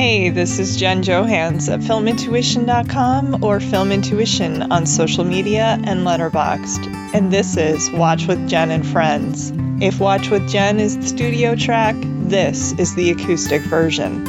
[0.00, 6.86] Hey, this is Jen Johans at filmintuition.com or filmintuition on social media and Letterboxd.
[7.12, 9.52] And this is Watch with Jen and Friends.
[9.82, 14.24] If Watch with Jen is the studio track, this is the acoustic version.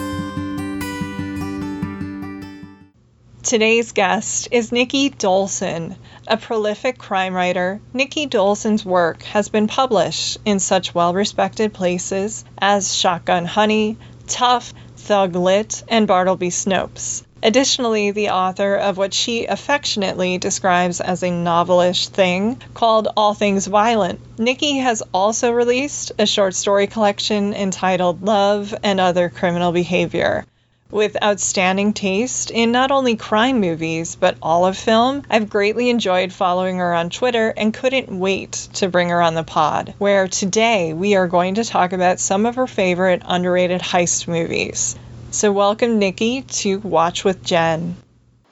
[3.41, 5.95] Today's guest is Nikki Dolson,
[6.27, 7.79] a prolific crime writer.
[7.93, 13.97] Nikki Dolson's work has been published in such well respected places as Shotgun Honey,
[14.31, 17.23] Tough, Thug Lit, and Bartleby Snopes.
[17.43, 23.65] Additionally, the author of what she affectionately describes as a novelish thing called All Things
[23.65, 24.19] Violent.
[24.37, 30.45] Nikki has also released a short story collection entitled Love and Other Criminal Behavior.
[30.91, 36.33] With outstanding taste in not only crime movies, but all of film, I've greatly enjoyed
[36.33, 40.91] following her on Twitter and couldn't wait to bring her on the pod, where today
[40.91, 44.97] we are going to talk about some of her favorite underrated heist movies.
[45.31, 47.95] So, welcome, Nikki, to Watch with Jen.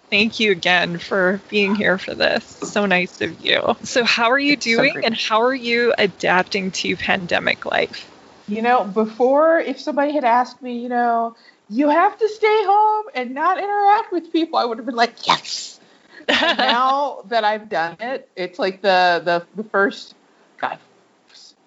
[0.09, 2.45] Thank you again for being here for this.
[2.45, 3.75] So nice of you.
[3.83, 5.05] So, how are you It's doing great.
[5.05, 8.09] and how are you adapting to pandemic life?
[8.47, 11.35] You know, before, if somebody had asked me, you know,
[11.69, 15.27] you have to stay home and not interact with people, I would have been like,
[15.27, 15.79] yes.
[16.29, 20.13] Now that I've done it, it's like the the, the first
[20.59, 20.77] God,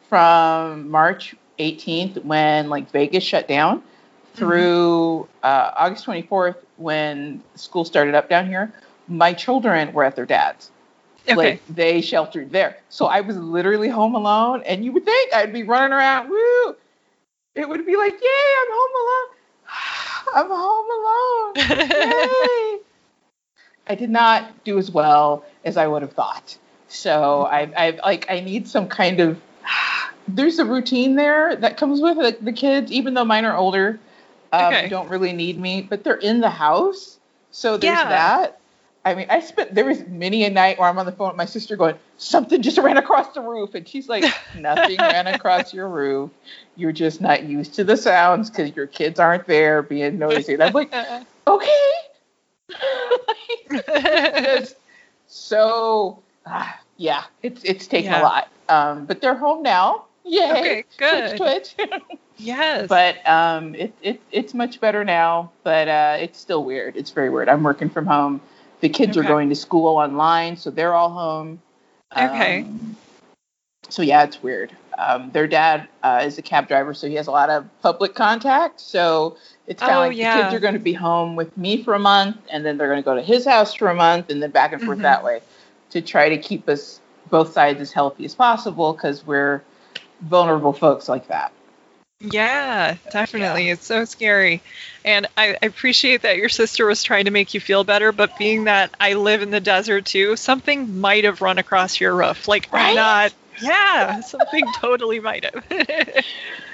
[0.08, 3.83] from March 18th when like Vegas shut down
[4.34, 8.73] through uh, August 24th when school started up down here.
[9.08, 10.70] My children were at their dad's.
[11.25, 11.34] Okay.
[11.34, 12.78] Like they sheltered there.
[12.89, 16.28] So I was literally home alone, and you would think I'd be running around.
[16.28, 16.77] Woo!
[17.55, 19.36] It would be like, yay, I'm home alone.
[20.34, 21.78] I'm home alone.
[21.95, 22.78] Yay!
[23.89, 26.56] I did not do as well as I would have thought.
[26.89, 29.41] So I, I like I need some kind of.
[30.29, 32.45] There's a routine there that comes with it.
[32.45, 33.98] The kids, even though mine are older,
[34.53, 34.89] um, Okay.
[34.89, 37.19] don't really need me, but they're in the house.
[37.51, 38.09] So there's Yeah.
[38.09, 38.61] that.
[39.05, 41.36] I mean, I spent there was many a night where I'm on the phone with
[41.36, 44.24] my sister going, something just ran across the roof, and she's like,
[44.57, 46.30] nothing ran across your roof.
[46.77, 50.55] You're just not used to the sounds because your kids aren't there being noisy.
[50.55, 50.92] And I'm like,
[51.46, 51.68] okay.
[55.27, 58.20] So ah, yeah, it's it's taken Yeah.
[58.20, 58.48] a lot.
[58.69, 60.05] Um, but they're home now.
[60.24, 60.51] Yay!
[60.51, 61.36] Okay, good.
[61.39, 61.90] Twitch, twitch.
[62.36, 62.86] yes.
[62.89, 65.51] but um, it, it it's much better now.
[65.64, 66.96] But uh, it's still weird.
[66.96, 67.48] It's very weird.
[67.48, 68.42] I'm working from home.
[68.83, 71.63] The kids are going to school online, so they're all home.
[72.17, 72.63] Okay.
[72.63, 72.97] Um,
[73.89, 74.73] so yeah, it's weird.
[74.98, 78.15] Um, their dad uh, is a cab driver, so he has a lot of public
[78.15, 78.81] contact.
[78.81, 79.37] So
[79.69, 80.37] it's kind of Oh, like yeah.
[80.37, 82.89] the kids are going to be home with me for a month, and then they're
[82.89, 85.03] going to go to his house for a month, and then back and forth Mhm.
[85.03, 85.41] that way
[85.91, 87.01] to try to keep us
[87.31, 89.63] both sides as healthy as possible because we're
[90.23, 91.53] vulnerable folks like that.
[92.22, 93.68] Yeah, definitely.
[93.70, 94.62] It's so scary.
[95.05, 98.36] And I, I appreciate that your sister was trying to make you feel better, but
[98.38, 102.46] being that I live in the desert too, something might have run across your roof.
[102.46, 102.94] Like, Right?
[102.94, 106.24] not, yeah, something totally might have.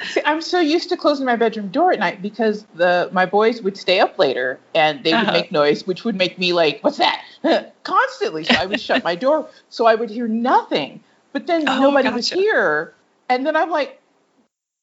[0.05, 3.63] See, I'm so used to closing my bedroom door at night because the my boys
[3.63, 5.33] would stay up later and they would Uh-huh.
[5.33, 7.23] make noise, which would make me like, "What's that?"
[7.83, 8.45] constantly.
[8.45, 11.01] So I would shut my door so I would hear nothing.
[11.33, 12.95] But then Oh, nobody was here,
[13.29, 14.01] and then I'm like,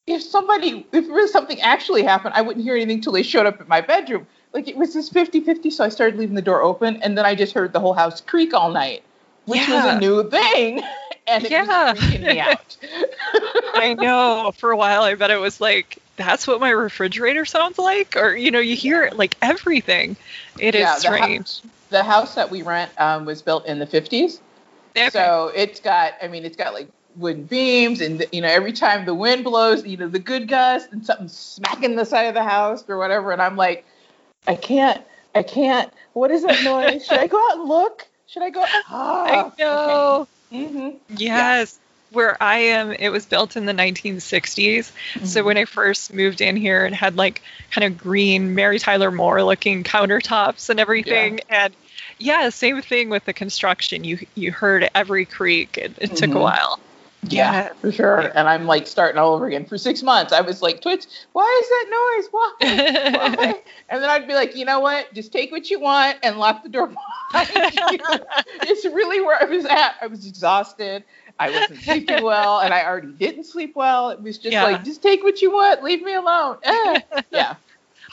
[0.06, 3.60] if somebody, if really something actually happened, I wouldn't hear anything till they showed up
[3.60, 4.26] at my bedroom.
[4.52, 7.34] Like it was this 50-50, so I started leaving the door open, and then I
[7.34, 9.02] just heard the whole house creak all night,
[9.44, 10.82] which was a new thing,
[11.26, 11.92] and it Yeah.
[11.92, 12.76] was freaking me out.
[13.74, 14.52] I know.
[14.56, 18.16] For a while, I bet it was like, that's what my refrigerator sounds like.
[18.16, 20.16] Or, you know, you hear it like everything.
[20.58, 21.62] It is Yeah, the hou- strange.
[21.90, 24.40] the house that we rent um, was built in the 50s.
[24.96, 25.10] Okay.
[25.10, 29.04] So it's got, I mean, it's got like wooden beams, and you know, every time
[29.06, 32.44] the wind blows, you know, the good gust, and something smacking the side of the
[32.44, 33.84] house or whatever, and I'm like,
[34.46, 35.02] I can't,
[35.34, 35.92] I can't.
[36.12, 37.06] What is that noise?
[37.06, 38.06] Should I go out and look?
[38.26, 38.66] Should I go?
[38.88, 40.28] Ah, I know.
[40.50, 41.78] hmm Yes.
[42.10, 44.92] Where I am, it was built in the 1960s.
[45.22, 45.46] So Mm-hmm.
[45.46, 49.42] when I first moved in here, it had like kind of green Mary Tyler Moore
[49.42, 51.40] looking countertops and everything.
[51.48, 51.74] And
[52.18, 54.04] yeah, same thing with the construction.
[54.04, 55.76] You you heard every creak.
[55.78, 56.40] It, it took a Mhm.
[56.40, 56.78] while.
[57.22, 58.20] Yeah, for sure.
[58.20, 59.64] And I'm like starting all over again.
[59.64, 62.28] For six months, I was like, Twitch, why is that noise?
[62.30, 62.52] Why?
[63.36, 63.62] Why?
[63.88, 65.12] and then I'd be like, you know what?
[65.12, 67.48] Just take what you want and lock the door behind
[67.90, 67.98] you.
[68.62, 69.96] it's really where I was at.
[70.00, 71.02] I was exhausted.
[71.38, 74.10] I wasn't sleeping well, and I already didn't sleep well.
[74.10, 74.62] It was just Yeah.
[74.64, 76.58] like, just take what you want, leave me alone.
[76.62, 77.00] Eh.
[77.30, 77.56] Yeah,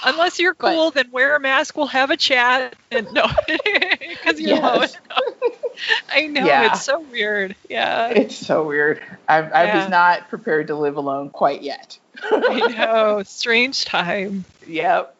[0.04, 1.78] Unless you're But- cool, then wear a mask.
[1.78, 2.76] We'll have a chat.
[2.92, 4.98] And no, because you're Yes.
[5.10, 5.43] alone.
[6.10, 6.68] I know Yeah.
[6.68, 7.56] it's so weird.
[7.70, 9.02] Yeah, it's so weird.
[9.28, 9.78] I, I Yeah.
[9.78, 11.98] was not prepared to live alone quite yet.
[12.24, 13.24] I know.
[13.24, 14.46] Strange time.
[14.68, 15.16] Yep.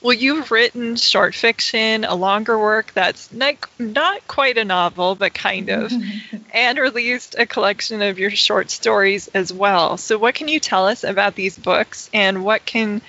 [0.00, 5.32] Well, you've written short fiction, a longer work that's not, not quite a novel, but
[5.32, 5.92] kind of,
[6.52, 9.96] and released a collection of your short stories as well.
[9.96, 13.00] So, what can you tell us about these books, and what can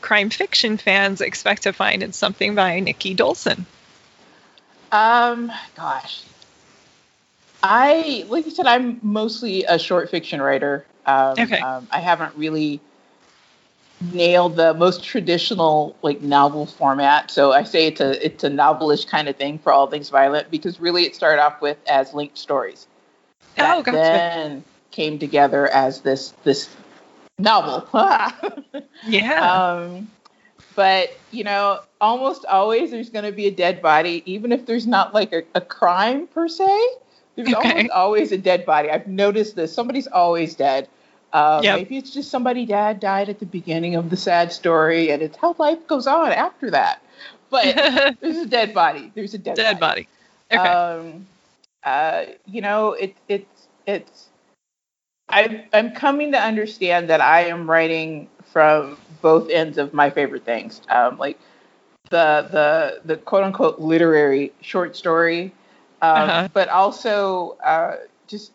[0.00, 3.64] crime fiction fans expect to find in something by Nikki Dolson?
[4.92, 6.22] Um, gosh,
[7.62, 10.86] I like you said, I'm mostly a short fiction writer.
[11.06, 11.58] Um, Okay.
[11.60, 12.80] Um, I haven't really
[14.12, 17.30] nailed the most traditional like novel format.
[17.30, 20.50] So I say it's a it's a novelish kind of thing for all things violent
[20.50, 22.86] because really it started off with as linked stories.
[23.56, 23.98] that Oh, gotcha.
[23.98, 26.74] Then came together as this this
[27.38, 27.88] novel.
[29.06, 29.40] Yeah.
[29.40, 30.10] Um,
[30.74, 34.86] but you know, almost always there's going to be a dead body, even if there's
[34.86, 36.78] not like a, a crime per se.
[37.40, 37.68] There's Okay.
[37.70, 38.90] almost always a dead body.
[38.90, 39.72] I've noticed this.
[39.72, 40.88] Somebody's always dead.
[41.32, 41.74] Uh, Yep.
[41.76, 45.38] Maybe it's just somebody dad died at the beginning of the sad story, and it's
[45.38, 47.02] how life goes on after that.
[47.48, 47.76] But
[48.20, 49.10] there's a dead body.
[49.14, 50.06] There's a dead, Dead body.
[50.52, 50.68] Okay.
[50.68, 51.26] um,
[51.82, 54.28] uh, you know, it, it's it's.
[55.30, 60.44] I, I'm coming to understand that I am writing from both ends of my favorite
[60.44, 61.38] things, um, like
[62.10, 65.54] the the the quote unquote literary short story,
[66.02, 66.48] um, Uh-huh.
[66.52, 68.52] but also uh, just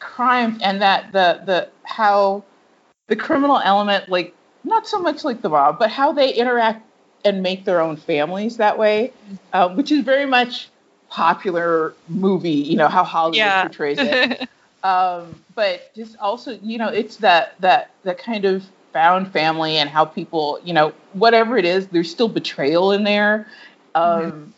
[0.00, 2.42] crime and that the the how
[3.08, 4.34] the criminal element, like
[4.64, 6.82] not so much like the mob, but how they interact
[7.24, 9.12] and make their own families that way,
[9.52, 10.68] uh, which is very much
[11.08, 12.50] popular movie.
[12.50, 13.62] You know how Hollywood yeah.
[13.62, 14.48] portrays it.
[14.82, 19.88] um, but just also, you know, it's that that that kind of found family and
[19.88, 23.46] how people, you know, whatever it is, there's still betrayal in there.
[23.94, 24.54] Um,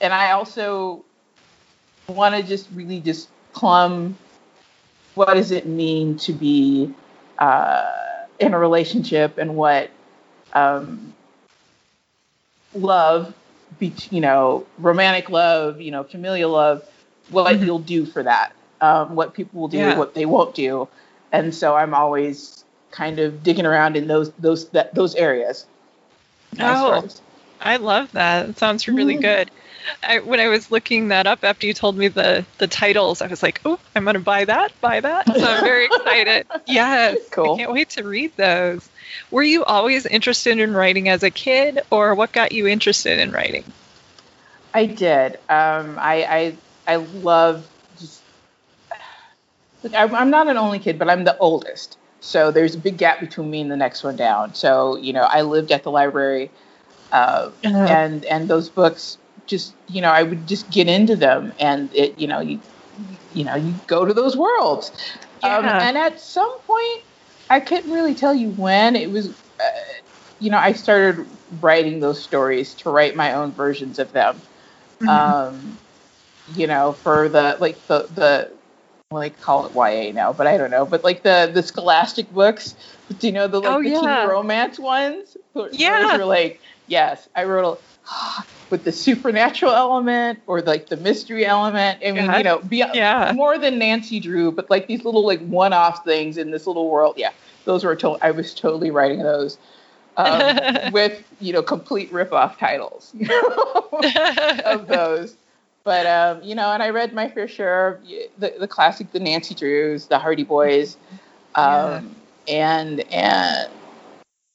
[0.00, 1.04] And I also
[2.08, 4.16] want to just really just plumb
[5.14, 6.92] what does it mean to be
[7.38, 7.90] uh,
[8.40, 9.90] in a relationship and what
[10.52, 11.14] um,
[12.74, 13.32] love,
[13.78, 16.82] be, you know, romantic love, you know, familial love,
[17.30, 17.64] what Mhm.
[17.64, 19.96] you'll do for that, um, what people will do, Yeah.
[19.96, 20.88] what they won't do,
[21.32, 25.66] and so I'm always kind of digging around in those those that, those areas.
[26.60, 27.04] Oh.
[27.60, 28.48] I love that.
[28.50, 29.22] It sounds really Mhm.
[29.22, 29.50] good.
[30.02, 33.26] I, when I was looking that up after you told me the the titles, I
[33.26, 36.46] was like, "Oh, I'm gonna buy that, buy that." So I'm very excited.
[36.66, 37.54] Yes, Cool.
[37.54, 38.88] I can't wait to read those.
[39.30, 43.32] Were you always interested in writing as a kid, or what got you interested in
[43.32, 43.64] writing?
[44.72, 45.34] I did.
[45.48, 47.66] Um, I, I I love
[47.98, 48.22] just.
[49.82, 51.98] Look, I'm not an only kid, but I'm the oldest.
[52.20, 54.54] So there's a big gap between me and the next one down.
[54.54, 56.50] So you know, I lived at the library,
[57.14, 57.52] uh,
[57.86, 62.18] and and those books just you know I would just get into them, and it
[62.18, 62.60] you know you
[63.32, 64.92] you know you go to those worlds,
[65.44, 67.04] um, and at some point
[67.50, 69.30] I couldn't really tell you when it was.
[69.60, 69.64] Uh,
[70.40, 71.26] you know, I started
[71.60, 74.42] writing those stories to write my own versions of them
[75.00, 75.10] Mhm.
[75.10, 75.78] um,
[76.54, 78.52] you know, for the like the the
[79.10, 80.86] well, they call it YA now, but I don't know.
[80.86, 82.76] But like the the scholastic books,
[83.18, 84.00] do you know the like Oh, the yeah.
[84.00, 85.36] teen romance ones?
[85.54, 86.16] Those Yeah.
[86.16, 92.00] were like yes, I wrote a with the supernatural element or like the mystery element.
[92.04, 92.38] I mean, Yeah.
[92.38, 93.32] you know, be, Yeah.
[93.34, 97.14] more than Nancy Drew, but like these little like one-off things in this little world.
[97.16, 97.30] Yeah,
[97.64, 99.58] those were to- I was totally writing those.
[100.16, 104.00] Um, with you know complete rip-off titles you know,
[104.64, 105.36] of those.
[105.82, 109.18] But um, you know, and I read my fair share of the, the classic, the
[109.20, 110.96] Nancy Drews, the Hardy Boys,
[111.56, 112.14] um,
[112.48, 113.68] and and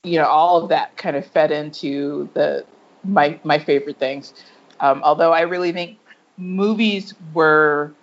[0.03, 2.65] you know, all of that kind of fed into the
[3.03, 4.33] my my favorite things.
[4.79, 5.97] Um, although I really think
[6.37, 7.93] movies were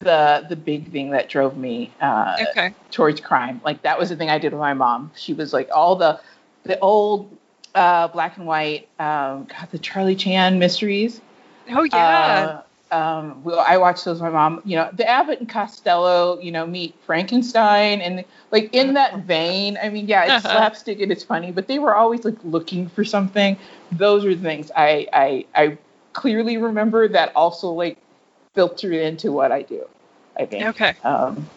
[0.00, 2.74] the the big thing that drove me uh, okay.
[2.90, 3.60] towards crime.
[3.64, 5.10] Like that was the thing I did with my mom.
[5.14, 6.20] She was like all the
[6.64, 7.36] the old
[7.74, 11.20] uh, black and white, um, God, the Charlie Chan mysteries.
[11.70, 11.96] Oh yeah.
[11.98, 14.62] Uh, um, well, I watched those with my mom.
[14.64, 16.38] You know, the Abbott and Costello.
[16.40, 19.78] You know, meet Frankenstein, and like in that vein.
[19.82, 23.04] I mean, yeah, it's slapstick and it's funny, but they were always like looking for
[23.04, 23.56] something.
[23.92, 25.78] Those are the things I I I
[26.12, 27.98] clearly remember that also like
[28.54, 29.86] filtered into what I do.
[30.36, 30.66] I think.
[30.68, 30.94] okay.
[31.02, 31.48] Um,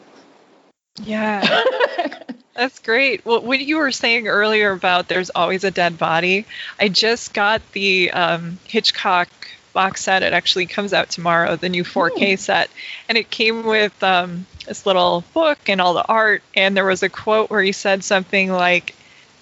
[1.03, 1.63] Yeah.
[2.55, 3.25] That's great.
[3.25, 6.45] Well, what you were saying earlier about there's always a dead body,
[6.77, 9.29] I just got the um, Hitchcock
[9.73, 10.23] box set.
[10.23, 12.69] It actually comes out tomorrow, the new 4K set,
[13.07, 16.43] and it came with um, this little book and all the art.
[16.55, 18.95] And there was a quote where he said something like,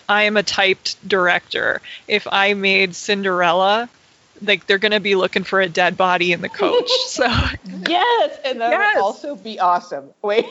[0.07, 1.81] "I am a typed director.
[2.07, 3.89] If I made Cinderella."
[4.39, 6.91] Like they're gonna be looking for a dead body in the coach.
[7.07, 8.95] So Yes, and that Yes.
[8.95, 10.11] would also be awesome.
[10.21, 10.45] Wait.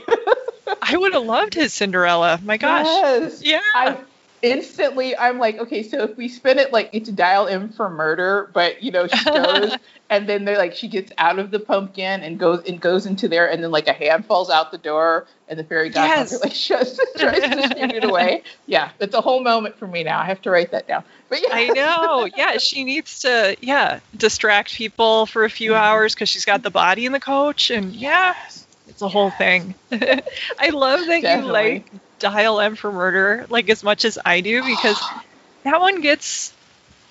[0.83, 2.41] I would have loved his Cinderella.
[2.43, 2.85] My gosh.
[2.85, 3.43] Yes.
[3.45, 3.61] Yeah.
[3.75, 3.97] I,
[4.47, 8.49] instantly I'm like, okay, so if we spin it like it's dial M for murder,
[8.53, 9.77] but you know, she goes
[10.11, 13.29] and then they're like she gets out of the pumpkin and goes and goes into
[13.29, 16.41] there and then like a hand falls out the door and the fairy godmother Yes.
[16.43, 18.43] like shows tries to shoot it away.
[18.67, 20.19] Yeah, it's a whole moment for me now.
[20.19, 21.05] I have to write that down.
[21.29, 21.49] But yeah.
[21.53, 22.29] I know.
[22.37, 25.77] Yeah, she needs to, yeah, distract people for a few Mhm.
[25.81, 28.35] hours because she's got the body in the coach, and yeah,
[28.89, 29.75] it's a whole thing.
[29.93, 31.87] I love that you like
[32.19, 35.01] Dial M for Murder like as much as I do because
[35.65, 36.53] that one gets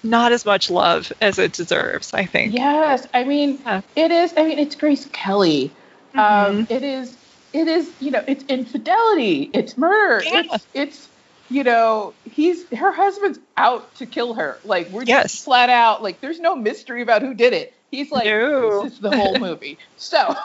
[0.04, 2.14] not as much love as it deserves.
[2.14, 2.54] I think.
[2.54, 3.82] Yes, I mean Yeah.
[3.96, 4.34] it is.
[4.38, 5.72] I mean it's Grace Kelly.
[6.14, 6.20] Mhm.
[6.20, 7.16] Um, it is.
[7.54, 7.90] It is.
[8.00, 9.50] You know, it's infidelity.
[9.54, 10.24] It's murder.
[10.24, 10.42] Yeah.
[10.54, 10.68] It's.
[10.74, 11.10] It's.
[11.48, 14.58] You know, he's her husband's out to kill her.
[14.66, 15.32] Like we're Yes.
[15.32, 16.02] just flat out.
[16.02, 17.72] Like there's no mystery about who did it.
[17.92, 18.84] He's like No.
[18.84, 19.78] this is the whole movie.
[19.98, 20.36] So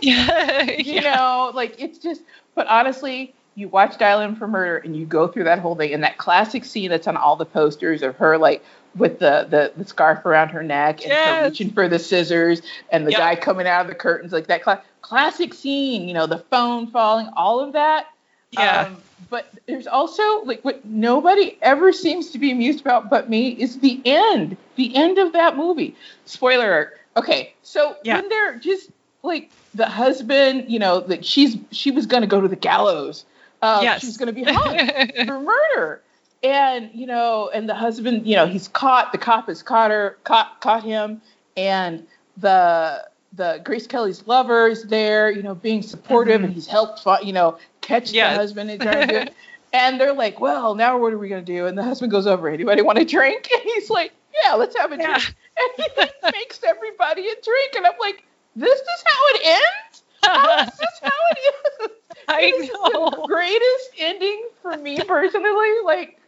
[0.00, 0.62] yeah.
[0.78, 1.14] you yeah.
[1.16, 2.22] know, like it's just.
[2.54, 5.92] But honestly, you watch Dial M for Murder and you go through that whole thing
[5.92, 8.62] and that classic scene that's on all the posters of her like
[8.94, 13.06] with the the, the scarf around her neck and her reaching for the scissors and
[13.06, 13.18] the Yep.
[13.20, 16.06] guy coming out of the curtains like that cla- classic scene.
[16.06, 18.06] You know, the phone falling, all of that.
[18.52, 18.82] Yeah.
[18.82, 18.98] Um,
[19.30, 23.80] but there's also like what nobody ever seems to be amused about but me is
[23.80, 24.56] the end.
[24.76, 25.96] The end of that movie.
[26.26, 27.00] Spoiler alert.
[27.16, 28.16] Okay, so Yeah.
[28.20, 28.90] when they're just
[29.22, 33.24] like the husband, you know, that she's she was gonna go to the gallows.
[33.62, 34.00] Uh, Yes.
[34.00, 36.02] She was gonna be hung for murder.
[36.42, 39.12] And you know, and the husband, you know, he's caught.
[39.12, 41.22] The cop has caught her, caught caught him,
[41.56, 46.44] and the the Grace Kelly's lover is there, you know, being supportive, Mhm.
[46.44, 48.32] and he's helped, you know, catch Yes.
[48.32, 49.34] the husband and trying to do it.
[49.72, 51.66] And they're like, well, now what are we gonna do?
[51.66, 53.48] And the husband goes over, anybody want a drink?
[53.52, 54.12] And he's like,
[54.44, 55.18] yeah, let's have a Yeah.
[55.18, 55.34] drink.
[55.58, 60.02] And he like, makes everybody a drink, and I'm like, this is how it ends.
[60.22, 61.38] How is this how it
[61.82, 61.95] is?
[62.28, 63.10] I know.
[63.10, 65.80] the greatest ending for me personally.
[65.84, 66.20] Like,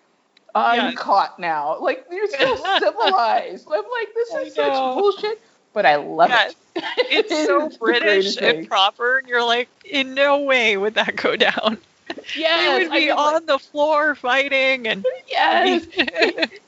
[0.55, 0.95] I'm Yes.
[0.97, 1.79] caught now.
[1.81, 3.67] Like, you're so civilized.
[3.71, 5.41] I'm like, this is such bullshit,
[5.73, 6.55] but I love Yes.
[6.77, 6.85] it.
[7.11, 8.67] It's It so British and thing.
[8.67, 11.79] proper, and you're like, in no way would that go down.
[12.35, 15.87] Yes, he would I be know, like, on the floor fighting, and yes.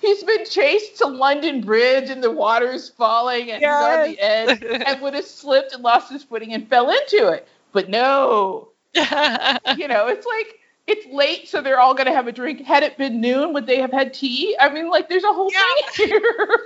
[0.00, 4.62] He's been chased to London Bridge and the water's falling and he's on the edge
[4.62, 7.46] and would have slipped and lost his footing and fell into it.
[7.72, 8.69] But no,
[9.76, 12.62] you know, it's like it's late, so they're all gonna have a drink.
[12.62, 14.56] Had it been noon, would they have had tea?
[14.58, 15.86] I mean, like, there's a whole Yeah.
[15.92, 16.58] thing here.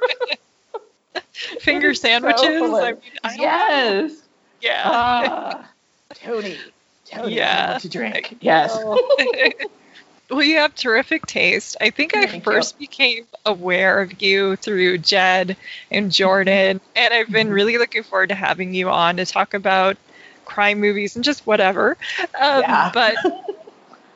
[1.60, 2.62] finger is so sandwiches.
[2.62, 3.42] I mean, I don't know.
[3.42, 4.12] yes.
[4.60, 4.82] Yeah.
[4.86, 5.70] Ah,
[6.14, 6.56] Tony.
[7.04, 7.34] Tony.
[7.34, 7.78] Yeah.
[7.78, 8.38] To drink?
[8.40, 8.74] Yes.
[10.30, 11.76] well, you have terrific taste.
[11.80, 15.56] I think I Thank first became aware of you through Jed
[15.90, 17.54] and Jordan, and I've been Mhm.
[17.54, 19.98] really looking forward to having you on to talk about
[20.44, 21.96] crime movies and just whatever.
[22.40, 22.90] Um, Yeah.
[22.94, 23.16] But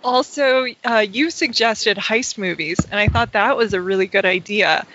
[0.05, 4.87] also, uh, you suggested heist movies, and I thought that was a really good idea.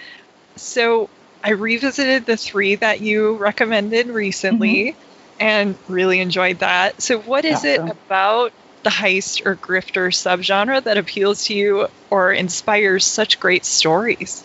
[0.56, 1.10] So
[1.44, 4.96] I revisited the three that you recommended recently
[5.40, 7.02] and really enjoyed that.
[7.02, 12.32] So, what is it about the heist or grifter subgenre that appeals to you or
[12.32, 14.44] inspires such great stories?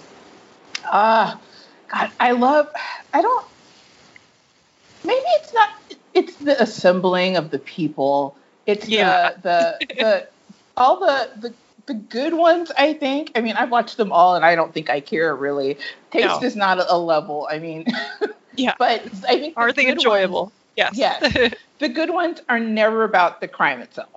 [0.85, 1.41] Ah,
[1.89, 2.69] God, I love.
[3.13, 3.45] I don't.
[5.05, 5.71] Maybe it's not.
[6.19, 8.37] It's the assembling of the people.
[8.67, 9.33] It's Yeah.
[9.43, 10.29] the the the
[10.77, 11.55] all the the
[11.87, 12.71] the good ones.
[12.77, 13.33] I think.
[13.35, 15.79] I mean, I've watched them all, and I don't think I care really.
[16.11, 16.47] Taste No.
[16.47, 17.49] is not a, a level.
[17.51, 17.87] I mean,
[18.57, 18.75] Yeah.
[18.79, 20.43] but I think the Are they enjoyable?
[20.45, 20.93] ones- yes.
[20.97, 21.55] Yes.
[21.79, 24.09] the good ones are never about the crime itself.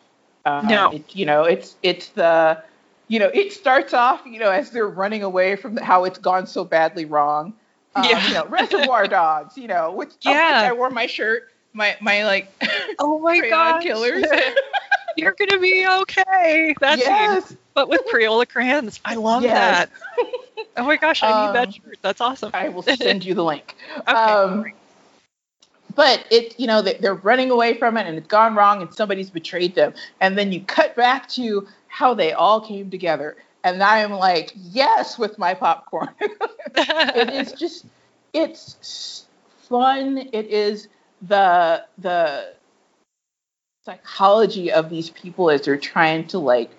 [0.46, 0.92] Um, No.
[0.92, 2.62] it- you know, it's it's the,
[3.08, 6.18] you know, it starts off, you know, as they're running away from the, how it's
[6.20, 7.54] gone so badly wrong.
[7.96, 8.28] Um, Yeah.
[8.28, 9.58] You know, Reservoir Dogs.
[9.58, 10.64] You know, which Yeah.
[10.70, 12.52] I wore my shirt, my my like
[13.00, 13.82] oh my crayon god.
[13.82, 14.26] killers.
[15.18, 16.74] You're going to be okay.
[16.80, 17.56] That's yes.
[17.74, 19.00] but with Crayola crayons.
[19.04, 19.52] I love Yes.
[19.52, 19.90] that.
[20.78, 21.98] Oh my gosh, I need that Um, shirt.
[22.02, 22.52] That's awesome.
[22.54, 23.76] I will send you the link.
[24.08, 24.76] Okay, um, great.
[25.96, 28.94] but it you know they, they're running away from it and it's gone wrong and
[28.94, 33.82] somebody's betrayed them and then you cut back to how they all came together and
[33.84, 36.10] i'm like yes with my popcorn
[37.16, 37.86] it is just
[38.34, 39.26] it's
[39.70, 40.88] fun it is
[41.22, 42.54] the the
[43.84, 46.72] psychology of these people as they're trying to like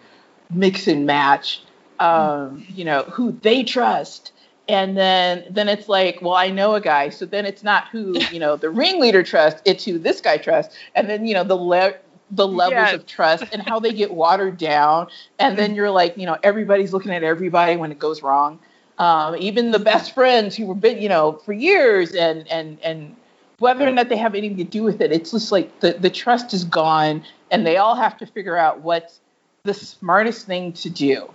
[0.51, 1.63] mix and match
[2.01, 4.33] um you know who they trust.
[4.69, 8.25] And then then it's like well i know a guy so then it's not who
[8.31, 10.77] you know the ringleader trusts it's who this guy trusts.
[10.95, 11.95] And then you know the le-
[12.31, 12.95] the levels Yes.
[12.95, 15.09] of trust and how they get watered down.
[15.39, 18.61] And then you're like you know everybody's looking at everybody when it goes wrong.
[18.99, 23.17] Um, even the best friends who were been you know for years and and and
[23.63, 26.11] whether or not they have anything to do with it it's just like the the
[26.11, 29.21] trust is gone and they all have to figure out what's
[29.65, 31.33] the smartest thing to do.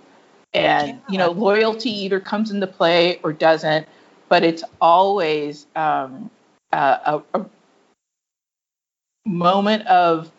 [0.52, 3.86] And you know loyalty either comes into play or doesn't
[4.28, 6.30] but it's always um,
[6.72, 7.46] a, a, a
[9.26, 10.30] moment of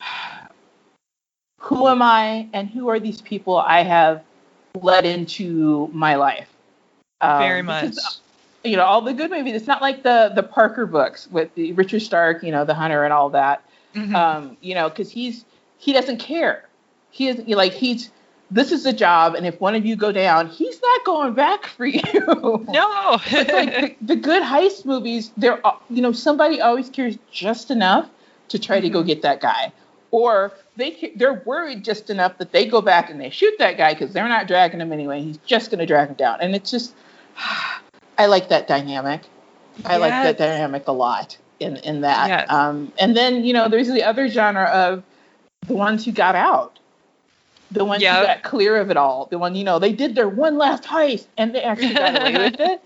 [1.60, 4.22] who am i and who are these people i have
[4.82, 6.48] led into my life?
[7.20, 7.82] Um, Very much.
[7.82, 8.20] because,
[8.66, 11.72] you know all the good movies it's not like the the parker books with the
[11.72, 13.62] richard stark you know the hunter and all that
[13.94, 14.14] Mhm.
[14.14, 15.46] um, you know, because he's
[15.78, 16.68] he doesn't care.
[17.10, 18.10] He is like he's
[18.50, 21.64] this is a job, and if one of you go down, he's not going back
[21.64, 22.02] for you.
[22.68, 23.18] no.
[23.26, 25.32] it's like the, the good heist movies.
[25.38, 28.10] They're you know somebody always cares just enough
[28.48, 29.06] to try to go Mm-hmm.
[29.06, 29.72] get that guy,
[30.10, 33.94] or they they're worried just enough that they go back and they shoot that guy
[33.94, 35.22] because they're not dragging him anyway.
[35.22, 36.94] He's just going to drag him down, and it's just
[38.18, 39.22] I like that dynamic.
[39.84, 42.28] I like that dynamic a lot in in that.
[42.28, 42.46] Yes.
[42.50, 45.02] Um, and then you know, there's the other genre of
[45.66, 46.78] the ones who got out,
[47.70, 48.20] the ones Yeah.
[48.20, 49.26] who got clear of it all.
[49.26, 52.50] The one you know they did their one last heist and they actually got away
[52.50, 52.80] with it.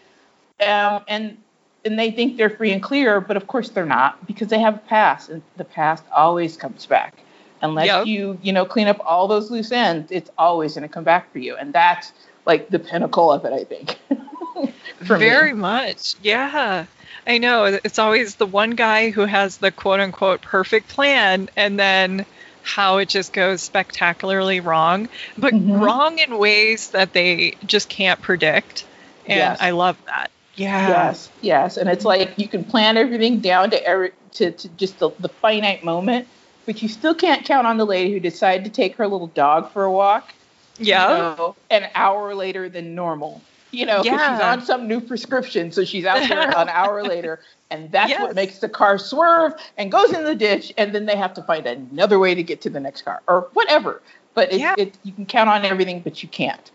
[0.67, 1.37] Um, and
[1.85, 4.75] and they think they're free and clear, but of course they're not because they have
[4.75, 7.23] a past, and the past always comes back.
[7.63, 8.07] Unless Yep.
[8.07, 11.31] you you know clean up all those loose ends, it's always going to come back
[11.33, 12.13] for you, and that's
[12.47, 13.99] like the pinnacle of it, I think.
[15.05, 15.25] for me.
[15.29, 16.15] Very much.
[16.23, 16.87] Yeah.
[17.27, 17.65] I know.
[17.85, 22.25] It's always the one guy who has the quote unquote perfect plan and then
[22.63, 25.81] how it just goes spectacularly wrong, but Mhm.
[25.81, 28.85] wrong in ways that they just can't predict.
[29.27, 29.59] And Yes.
[29.61, 30.31] I love that.
[30.57, 30.89] Yeah.
[30.89, 34.99] Yes, yes, and it's like you can plan everything down to every to, to just
[34.99, 36.29] the, the finite moment,
[36.67, 39.73] but you still can't count on the lady who decided to take her little dog
[39.73, 40.33] for a walk.
[40.79, 41.09] you Yeah.
[41.39, 43.41] know, an hour later than normal.
[43.73, 47.41] You know, 'cause she's on some new prescription, so she's out there an hour later,
[47.71, 48.21] and that's Yes.
[48.21, 51.43] what makes the car swerve and goes in the ditch, and then they have to
[51.43, 54.03] find another way to get to the next car or whatever.
[54.35, 54.75] But it, Yeah.
[54.77, 56.71] it you can count on everything, but you can't.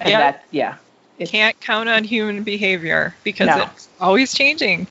[0.00, 0.18] And Yeah.
[0.18, 0.74] that's yeah.
[1.18, 3.62] It's- Can't count on human behavior because No.
[3.62, 4.86] it's always changing.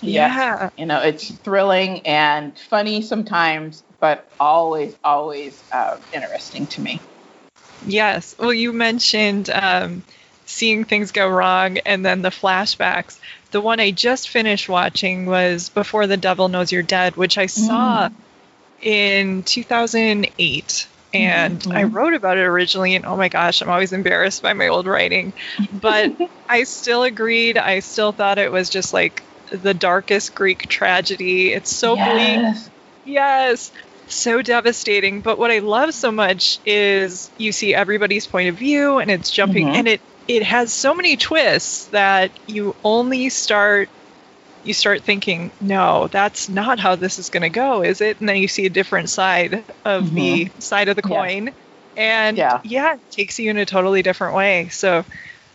[0.00, 0.32] Yes.
[0.36, 0.70] Yeah.
[0.76, 7.00] you know it's thrilling and funny sometimes but always always uh, interesting to me
[7.86, 8.34] Yes.
[8.38, 10.02] Well, you mentioned um,
[10.48, 13.18] seeing things go wrong and then the flashbacks.
[13.50, 17.46] The one I just finished watching was Before the Devil Knows You're Dead, which I
[17.46, 18.08] saw
[18.80, 20.86] in 2008.
[21.14, 21.74] And Mhm.
[21.74, 24.86] I wrote about it originally, and oh my gosh, I'm always embarrassed by my old
[24.86, 25.32] writing.
[25.72, 26.12] But
[26.48, 27.56] I still agreed.
[27.56, 31.52] I still thought it was just like the darkest Greek tragedy.
[31.52, 32.40] It's so bleak.
[32.40, 32.70] yes.
[33.04, 33.72] Yes.
[34.06, 35.20] So devastating.
[35.20, 39.30] But what I love so much is you see everybody's point of view and it's
[39.30, 39.74] jumping Mhm.
[39.74, 43.90] and it it has so many twists that you only start
[44.62, 48.20] you start thinking, no, that's not how this is going to go, is it?
[48.20, 51.10] And then you see a different side of the side of the Mm-hmm.
[51.12, 51.20] Yeah.
[51.20, 51.54] coin.
[51.96, 52.62] And Yeah.
[52.62, 54.68] yeah, it takes you in a totally different way.
[54.68, 55.04] So,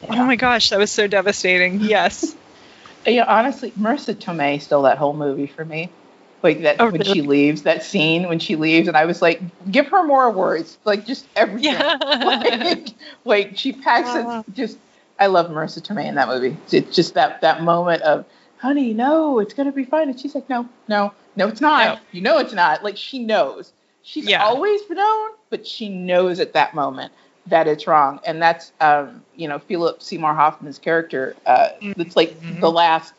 [0.01, 0.21] Yeah.
[0.21, 1.81] oh my gosh, that was so devastating.
[1.81, 2.35] Yes.
[3.05, 5.97] yeah honestly marisa tomei stole that whole movie for me
[6.43, 7.13] like that Oh, when really?
[7.13, 10.77] she leaves that scene when she leaves and i was like give her more words
[10.83, 11.97] like just everything yeah.
[12.23, 12.89] like,
[13.25, 14.43] like she packs Uh.
[14.47, 14.77] it just
[15.19, 18.25] i love marisa tomei in that movie it's just that that moment of
[18.57, 22.01] honey no it's gonna be fine and she's like no no no it's not No.
[22.11, 23.71] you know it's not like she knows
[24.03, 24.43] she's Yeah.
[24.43, 27.11] always known but she knows at that moment
[27.47, 32.35] that it's wrong and that's um you know philip seymour hoffman's character uh it's like
[32.61, 33.13] the last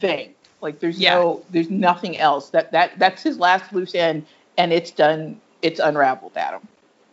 [0.00, 1.14] thing like there's Yeah.
[1.14, 4.26] no there's nothing else that that that's his last loose end
[4.58, 6.66] and it's done it's unraveled Adam.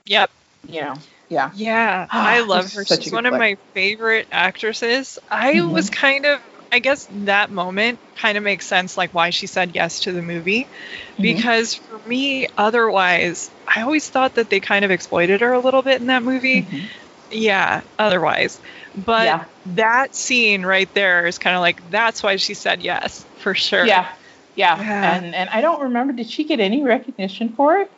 [0.05, 0.29] Yep.
[0.69, 0.93] you know
[1.29, 2.86] yeah Yeah, I love her.
[2.86, 3.39] She's good one of flick.
[3.39, 5.19] my favorite actresses.
[5.29, 5.71] I Mhm.
[5.71, 6.39] was kind of,
[6.71, 10.21] I guess that moment kind of makes sense, like why she said yes to the
[10.21, 10.63] movie.
[10.63, 11.21] Mm-hmm.
[11.21, 15.81] Because for me, otherwise, I always thought that they kind of exploited her a little
[15.81, 16.62] bit in that movie.
[16.63, 16.83] Mhm.
[17.31, 18.57] Yeah, otherwise.
[18.95, 19.43] But Yeah.
[19.75, 23.86] That scene right there is kind of like, that's why she said yes, for sure.
[23.86, 24.08] yeah
[24.56, 25.15] yeah Yeah.
[25.15, 27.91] and and i don't remember did she get any recognition for it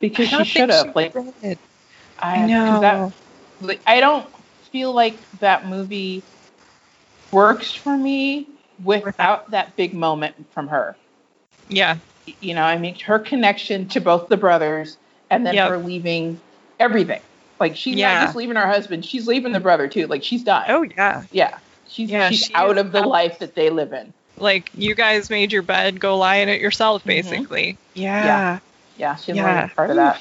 [0.00, 1.58] because she should have like did.
[2.18, 2.80] I, I know.
[2.80, 3.12] that,
[3.60, 4.28] like, I don't
[4.70, 6.22] feel like that movie
[7.32, 8.46] works for me
[8.82, 10.96] without that big moment from her.
[11.68, 11.96] yeah,
[12.40, 14.96] You know, I mean, her connection to both the brothers
[15.30, 15.68] and then Yep.
[15.70, 16.40] her leaving
[16.78, 17.22] everything.
[17.62, 18.14] Like she's Yeah.
[18.14, 20.08] not just leaving her husband; she's leaving the brother too.
[20.08, 20.64] Like she's done.
[20.68, 21.22] oh yeah.
[21.30, 23.06] yeah, she's Yeah, she's she out of the out.
[23.06, 24.12] life that they live in.
[24.36, 27.06] Like you guys made your bed, go lie in it yourself, Mhm.
[27.06, 27.78] basically.
[27.94, 28.24] Yeah.
[28.24, 28.58] yeah.
[28.98, 29.44] Yeah, she Yeah.
[29.44, 29.66] yeah.
[29.68, 30.20] part of that.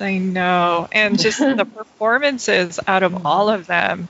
[0.00, 0.86] I know.
[0.92, 4.08] And just the performances out of all of them.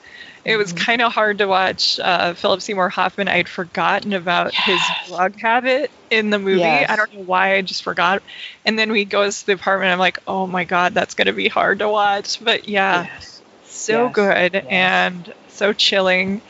[0.48, 0.76] It was Mhm.
[0.76, 3.28] kind of hard to watch uh, Philip Seymour Hoffman.
[3.28, 4.64] I'd forgotten about Yes.
[5.04, 6.60] his drug habit in the movie.
[6.60, 6.90] Yes.
[6.90, 8.22] I don't know why, I just forgot.
[8.64, 9.92] And then we goes to the apartment.
[9.92, 12.42] I'm like, oh my God, that's going to be hard to watch.
[12.42, 13.42] But yeah, Yes.
[13.62, 16.42] so good and so chilling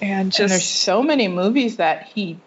[0.00, 2.38] and and there's so many movies that he,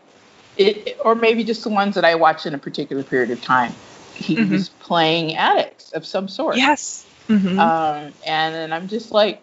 [0.55, 3.75] it, or maybe just the ones that I watched in a particular period of time.
[4.13, 4.49] He Mhm.
[4.51, 6.57] was playing addicts of some sort.
[6.57, 7.05] yes.
[7.27, 7.57] Mhm.
[7.57, 9.41] Um, and then I'm just like,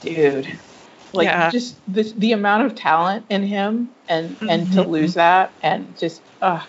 [0.00, 0.60] dude,
[1.12, 1.50] like Yeah.
[1.50, 4.88] just the the amount of talent in him, and and to Mhm.
[4.88, 6.60] lose that, and just, uh,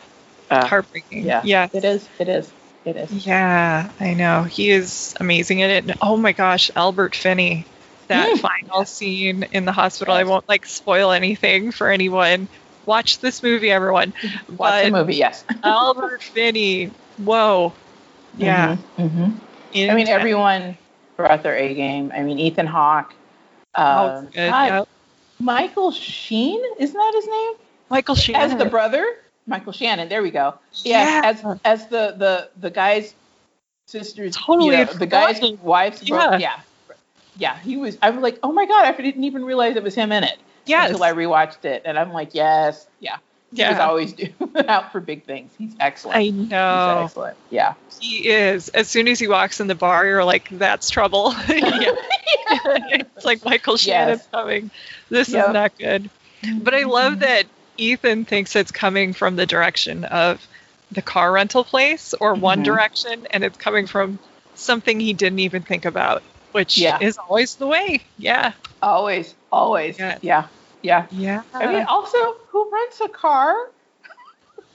[0.49, 1.25] uh Heartbreaking.
[1.25, 1.67] yeah, Yeah.
[1.73, 2.53] it is, it is,
[2.85, 3.11] it is.
[3.25, 4.43] Yeah, I know.
[4.43, 5.83] He is amazing in it.
[5.85, 7.65] And, oh my gosh, Albert Finney.
[8.09, 8.39] That Mm.
[8.39, 10.13] final scene in the hospital.
[10.13, 12.49] I won't like spoil anything for anyone.
[12.85, 14.13] Watch this movie, everyone.
[14.49, 15.45] Watch the movie, yes.
[15.63, 16.91] Albert Finney.
[17.15, 17.73] Whoa.
[18.35, 18.75] Yeah.
[18.97, 19.39] Mhm,
[19.73, 19.89] mhm.
[19.89, 20.77] I mean, everyone
[21.15, 22.11] brought their A game.
[22.13, 23.13] I mean, Ethan Hawke.
[23.75, 24.49] Oh, good.
[24.49, 24.87] God, Yep.
[25.39, 27.53] Michael Sheen, isn't that his name?
[27.89, 28.51] Michael Shannon.
[28.51, 29.05] As the brother,
[29.47, 30.07] Michael Shannon.
[30.09, 30.55] There we go.
[30.83, 31.21] Yeah, Yeah.
[31.25, 33.13] as as the the the guy's
[33.87, 36.37] sister's, Totally you know, the guy's wife's Yeah.
[36.37, 36.59] yeah,
[37.37, 37.57] yeah.
[37.59, 37.97] He was.
[38.01, 40.37] I was like, oh my god, I didn't even realize it was him in it
[40.65, 40.91] Yes.
[40.91, 43.17] until I rewatched it, and I'm like, yes, yeah.
[43.53, 43.85] He was yeah.
[43.87, 44.33] always doing
[44.67, 45.51] out for big things.
[45.57, 46.17] He's excellent.
[46.17, 47.01] I He's know.
[47.03, 47.37] excellent.
[47.49, 47.73] Yeah.
[47.99, 48.69] He is.
[48.69, 51.33] As soon as he walks in the bar, you're like, that's trouble.
[51.49, 51.91] Yeah.
[52.65, 54.27] it's like Michael Shannon's Yes.
[54.31, 54.71] coming.
[55.09, 55.47] This Yep.
[55.47, 56.09] is not good.
[56.61, 57.45] But I love that
[57.77, 60.45] Ethan thinks it's coming from the direction of
[60.91, 62.65] the car rental place or One Mhm.
[62.65, 64.19] Direction, and it's coming from
[64.55, 66.97] something he didn't even think about, which Yeah.
[67.01, 68.01] is always the way.
[68.17, 68.51] Yeah.
[68.81, 69.97] Always, always.
[69.99, 70.17] Yeah.
[70.21, 70.47] Yeah.
[70.81, 71.05] Yeah.
[71.11, 71.43] Yeah.
[71.53, 73.55] I mean, also, who rents a car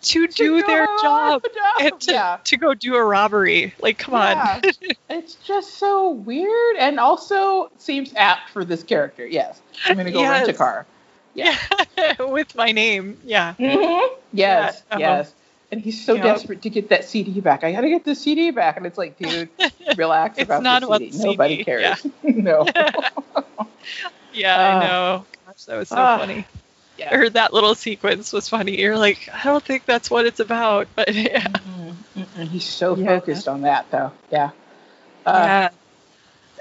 [0.03, 1.81] to to do their job job?
[1.81, 2.38] and to, yeah.
[2.45, 3.75] to go do a robbery.
[3.81, 4.61] Like, come Yeah.
[4.64, 4.71] on.
[5.09, 9.27] It's just so weird and also seems apt for this character.
[9.27, 9.61] Yes.
[9.87, 10.85] I'm going to go rent a car.
[11.35, 11.57] yeah.
[12.21, 13.19] With my name.
[13.25, 13.55] Yeah.
[13.59, 14.14] Mm-hmm.
[14.33, 14.83] Yes.
[14.90, 15.01] Yeah, uh-huh.
[15.01, 15.35] Yes.
[15.73, 17.64] And he's so desperate to get that CD back.
[17.64, 18.77] I got to get the CD back.
[18.77, 19.49] And it's like, dude,
[19.97, 21.16] relax It's about not the about CD.
[21.19, 22.07] the Nobody CD, cares.
[22.23, 22.66] no.
[24.33, 24.79] Yeah, Ah.
[24.79, 25.25] I know.
[25.57, 26.19] Gosh, that was so Ah.
[26.19, 26.45] funny.
[26.99, 27.14] Yeah.
[27.14, 28.81] Or that little sequence was funny.
[28.81, 31.40] You're like, I don't think that's what it's about, but yeah.
[31.47, 31.95] Mhm.
[32.16, 32.49] Mhm.
[32.49, 33.07] He's so Yeah.
[33.07, 34.12] focused on that, though.
[34.31, 34.51] Yeah.
[35.27, 35.69] Uh,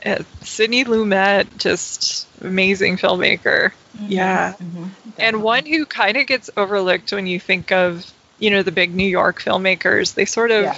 [0.05, 0.13] yeah.
[0.17, 3.71] Uh, Sidney Lumet, just amazing filmmaker.
[4.08, 4.53] Yeah.
[4.62, 4.89] mhm.
[5.17, 8.05] And one who kind of gets overlooked when you think of,
[8.39, 10.13] you know, the big New York filmmakers.
[10.13, 10.77] They sort of Yeah.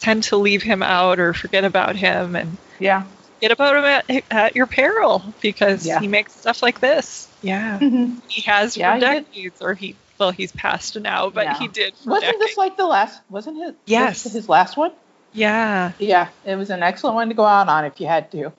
[0.00, 3.02] tend to leave him out or forget about him and Yeah.
[3.40, 6.00] Get about him at, at your peril because Yeah.
[6.00, 7.28] he makes stuff like this.
[7.42, 7.78] Yeah.
[7.78, 8.20] Mhm.
[8.28, 11.58] He has Yeah, for he decades, or he, well, he's passed now, but Yeah.
[11.58, 12.44] he did for Wasn't decades.
[12.44, 13.20] this like the last?
[13.30, 13.74] Wasn't his?
[13.86, 14.22] Yes.
[14.24, 14.92] this his last one.
[15.32, 15.92] yeah.
[15.98, 18.52] Yeah, it was an excellent one to go out on if you had to.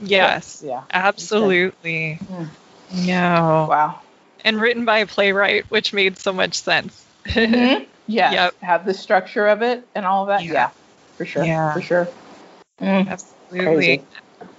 [0.00, 0.62] Yes.
[0.64, 0.82] Yeah.
[0.90, 2.18] Absolutely.
[2.30, 2.48] Mm.
[3.06, 3.66] No.
[3.68, 4.00] Wow.
[4.44, 7.04] And written by a playwright, which made so much sense.
[7.24, 7.86] Mhm.
[8.10, 8.32] Yes.
[8.32, 8.54] Yep.
[8.62, 10.42] Have the structure of it and all of that.
[10.42, 10.52] Yeah.
[10.52, 10.70] Yeah.
[11.18, 11.44] For sure.
[11.44, 11.74] Yeah.
[11.74, 12.08] For sure.
[12.80, 13.34] Mm.
[13.50, 13.96] Absolutely.
[13.96, 14.02] Crazy.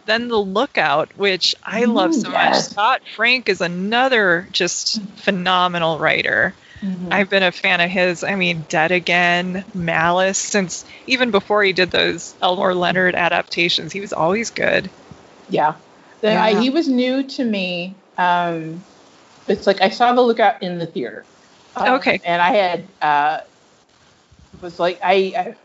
[0.06, 2.56] Then the lookout, which I love Mm, so yes.
[2.56, 2.72] much.
[2.72, 6.54] Scott Frank is another just phenomenal writer.
[6.82, 7.14] Mhm.
[7.14, 8.24] I've been a fan of his.
[8.24, 14.00] I mean, Dead Again, Malice, since even before he did those Elmore Leonard adaptations, he
[14.00, 14.90] was always good.
[15.50, 15.76] Yeah.
[16.22, 16.44] The, Yeah.
[16.44, 17.96] I, he was new to me.
[18.18, 18.84] Um,
[19.48, 21.26] it's like I saw the lookout in the theater.
[21.76, 22.20] Um, Okay.
[22.24, 23.40] And I had uh,
[24.62, 25.56] was like I, I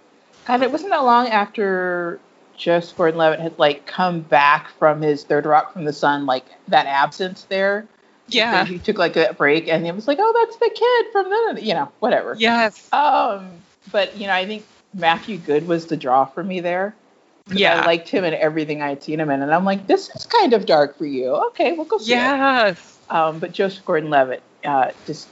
[0.46, 2.20] God, it wasn't that long after
[2.56, 6.86] Joseph Gordon-Levitt had like come back from his Third Rock from the Sun, like that
[6.86, 7.86] absence there.
[8.28, 8.64] Yeah.
[8.64, 11.62] He took like a break, and it was like, oh, that's the kid from the,
[11.62, 12.34] you know, whatever.
[12.38, 12.90] Yes.
[12.92, 13.50] Um,
[13.92, 14.64] but you know, I think
[14.94, 16.94] Matthew Goode was the draw for me there.
[17.50, 17.82] Yeah.
[17.82, 20.54] I liked him and everything I'd seen him in, and I'm like, this is kind
[20.54, 21.34] of dark for you.
[21.48, 22.16] Okay, we'll go see it.
[22.16, 22.98] Yes.
[23.10, 25.28] Um, but Joseph Gordon-Levitt uh, just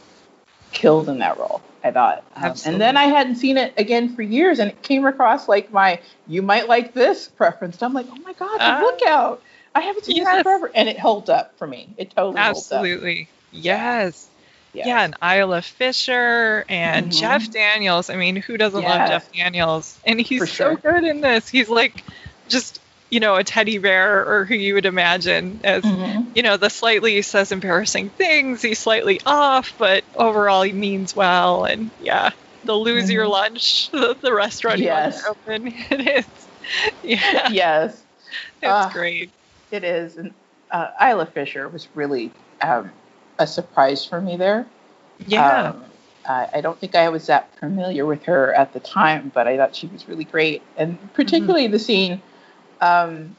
[0.72, 1.62] killed in that role.
[1.84, 5.04] I thought, um, and then I hadn't seen it again for years, and it came
[5.04, 7.82] across like my "you might like this" preference.
[7.82, 8.80] I'm like, oh my god, the Ah.
[8.80, 9.42] lookout!
[9.74, 10.42] I haven't seen Yes.
[10.42, 11.94] forever, and it holds up for me.
[11.96, 12.78] It totally holds up.
[12.78, 13.28] Absolutely.
[13.50, 14.28] Yes.
[14.72, 14.86] Yes.
[14.86, 17.18] Yeah, and Isla Fisher and Mhm.
[17.20, 18.08] Jeff Daniels.
[18.10, 19.98] I mean, who doesn't love Jeff Daniels?
[20.04, 20.76] And he's For so sure.
[20.76, 21.48] good in this.
[21.48, 22.04] He's like
[22.48, 22.80] just,
[23.12, 26.34] you know, a teddy bear or who you would imagine as, Mhm.
[26.34, 28.62] you know, the slightly says embarrassing things.
[28.62, 31.64] He's slightly off, but overall he means well.
[31.66, 32.30] And yeah,
[32.64, 33.30] the lose your Mhm.
[33.30, 35.22] lunch, the, the restaurant Yes.
[35.28, 35.66] open.
[35.90, 36.26] It is.
[37.02, 38.02] Yeah, yes,
[38.62, 38.90] it's Ah.
[38.92, 39.30] great.
[39.70, 40.16] it is.
[40.16, 40.32] And
[40.70, 42.92] uh, Isla Fisher was really um,
[43.38, 44.66] a surprise for me there.
[45.26, 45.68] Yeah.
[45.70, 45.84] Um,
[46.24, 49.58] I, I don't think I was that familiar with her at the time, but I
[49.58, 52.22] thought she was really great, and particularly the scene
[52.82, 53.34] um,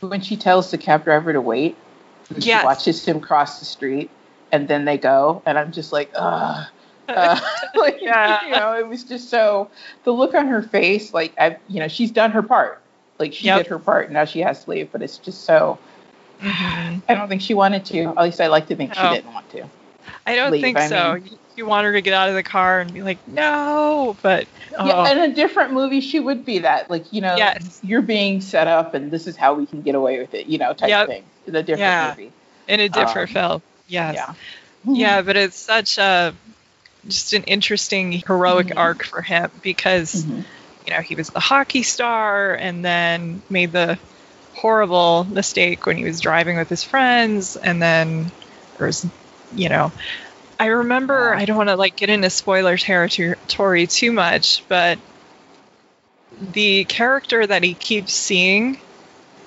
[0.00, 1.76] when she tells the cab driver to wait.
[2.28, 2.60] and Yes.
[2.60, 4.10] She watches him cross the street,
[4.52, 6.66] and then they go, and I'm just like, ugh.
[7.08, 7.40] Uh,
[7.74, 8.44] like, Yeah.
[8.44, 9.70] you know, it was just so
[10.04, 12.82] the look on her face, like I, you know, she's done her part.
[13.18, 13.56] Like she Yep.
[13.56, 14.92] did her part, and now she has to leave.
[14.92, 15.78] But it's just so.
[16.42, 17.00] Mhm.
[17.08, 18.08] I don't think she wanted to.
[18.08, 19.02] At least I like to think No.
[19.08, 19.64] she didn't want to.
[20.26, 21.14] I don't Leave, think I so.
[21.14, 24.46] mean- You, want her to get out of the car and be like, no, but
[24.78, 26.88] oh, Yeah, in a different movie, she would be that.
[26.88, 27.80] Like you know, Yes.
[27.82, 30.46] you're being set up, and this is how we can get away with it.
[30.46, 31.06] You know, type Yep.
[31.08, 31.24] thing.
[31.46, 32.10] The different Yeah.
[32.10, 32.32] movie.
[32.68, 33.62] in a different um, film.
[33.88, 34.14] Yes.
[34.14, 34.34] Yeah.
[34.94, 36.32] Yeah, but it's such a
[37.06, 38.78] just an interesting heroic Mhm.
[38.78, 40.44] arc for him because Mhm.
[40.86, 43.98] you know he was the hockey star and then made the
[44.54, 48.30] horrible mistake when he was driving with his friends and then
[48.76, 49.06] there was
[49.54, 49.90] you know
[50.60, 54.98] I remember I don't want to like get into spoiler territory too much but
[56.40, 58.78] the character that he keeps seeing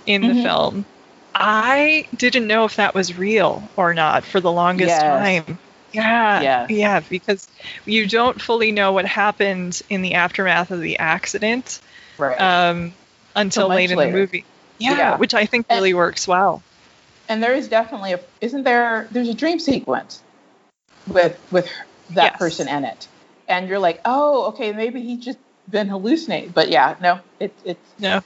[0.05, 0.43] in the Mhm.
[0.43, 0.85] film
[1.33, 5.01] I didn't know if that was real or not for the longest Yes.
[5.01, 5.57] time.
[5.93, 6.41] Yeah.
[6.41, 6.69] Yes.
[6.69, 7.47] Yeah, because
[7.85, 11.79] you don't fully know what happened in the aftermath of the accident
[12.17, 12.39] Right.
[12.39, 12.93] um,
[13.33, 14.11] until much late in later.
[14.11, 14.45] the movie.
[14.77, 15.17] Yeah, Yeah.
[15.17, 16.61] which I think And- really works well.
[17.29, 20.21] and there is definitely a isn't there there's a dream sequence
[21.07, 21.69] with with
[22.11, 22.39] that Yes.
[22.39, 23.07] person in it
[23.47, 27.79] and you're like oh okay maybe he's just been hallucinating but yeah no it, it's
[27.99, 28.21] No.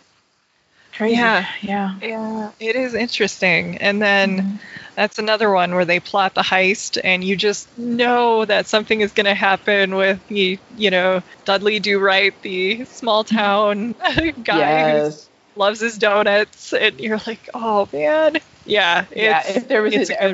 [0.94, 1.46] crazy Yeah.
[1.62, 3.78] yeah Yeah, it is interesting.
[3.78, 4.60] And then Mhm.
[4.96, 9.12] that's another one where they plot the heist and you just know that something is
[9.12, 13.96] going to happen with the, you know, Dudley Do Right, the small town
[14.44, 16.74] guy who loves his donuts.
[16.74, 18.38] And you're like, oh, man.
[18.66, 19.06] Yeah.
[19.16, 20.34] yeah it's- if there was an a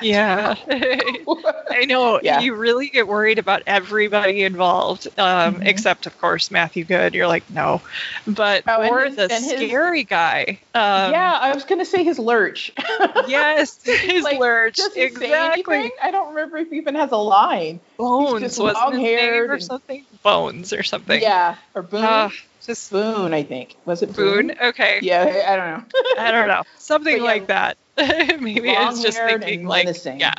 [0.02, 0.54] Yeah.
[0.68, 2.20] I know.
[2.22, 2.40] Yeah.
[2.40, 5.66] You really get worried about everybody involved, um, Mhm.
[5.66, 7.14] except, of course, Matthew Goode.
[7.14, 7.80] You're like, no.
[8.26, 10.58] But, Oh, or his- the and his- scary guy.
[10.74, 12.72] Um, yeah i was gonna say his lurch
[13.28, 14.76] Yes, his Like, lurch.
[14.76, 15.92] Does he say exactly.
[16.00, 17.80] I don't remember if he even has a line.
[17.96, 20.04] Bones was his name long-haired or and- something.
[20.22, 21.20] Bones or something.
[21.20, 22.04] Yeah, or Bones.
[22.06, 22.30] Ah,
[22.68, 23.74] just Boone, I think.
[23.84, 24.48] Was it Boone.
[24.48, 24.56] Boone?
[24.60, 25.00] Okay.
[25.02, 26.00] Yeah, I I don't know.
[26.18, 26.62] I don't know.
[26.78, 27.76] Something yeah, like that.
[27.96, 30.20] Maybe it's just long-haired thinking like, menacing.
[30.20, 30.34] yeah,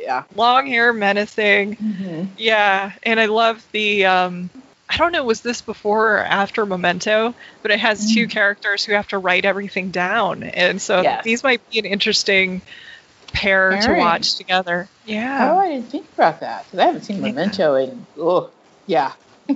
[0.00, 0.24] yeah.
[0.34, 1.76] long hair, menacing.
[1.76, 2.28] Mhm.
[2.36, 4.06] Yeah, and I love the.
[4.06, 4.50] Um,
[4.88, 7.34] I don't know, was this before or after Memento?
[7.62, 8.30] But it has two Mm.
[8.30, 11.24] characters who have to write everything down, and so Yes.
[11.24, 12.60] these might be an interesting
[13.32, 14.88] pair to watch together.
[15.06, 15.52] Yeah.
[15.52, 17.20] Oh, I didn't think about that because I haven't seen.
[17.20, 18.50] Memento in, oh,
[18.86, 19.12] yeah.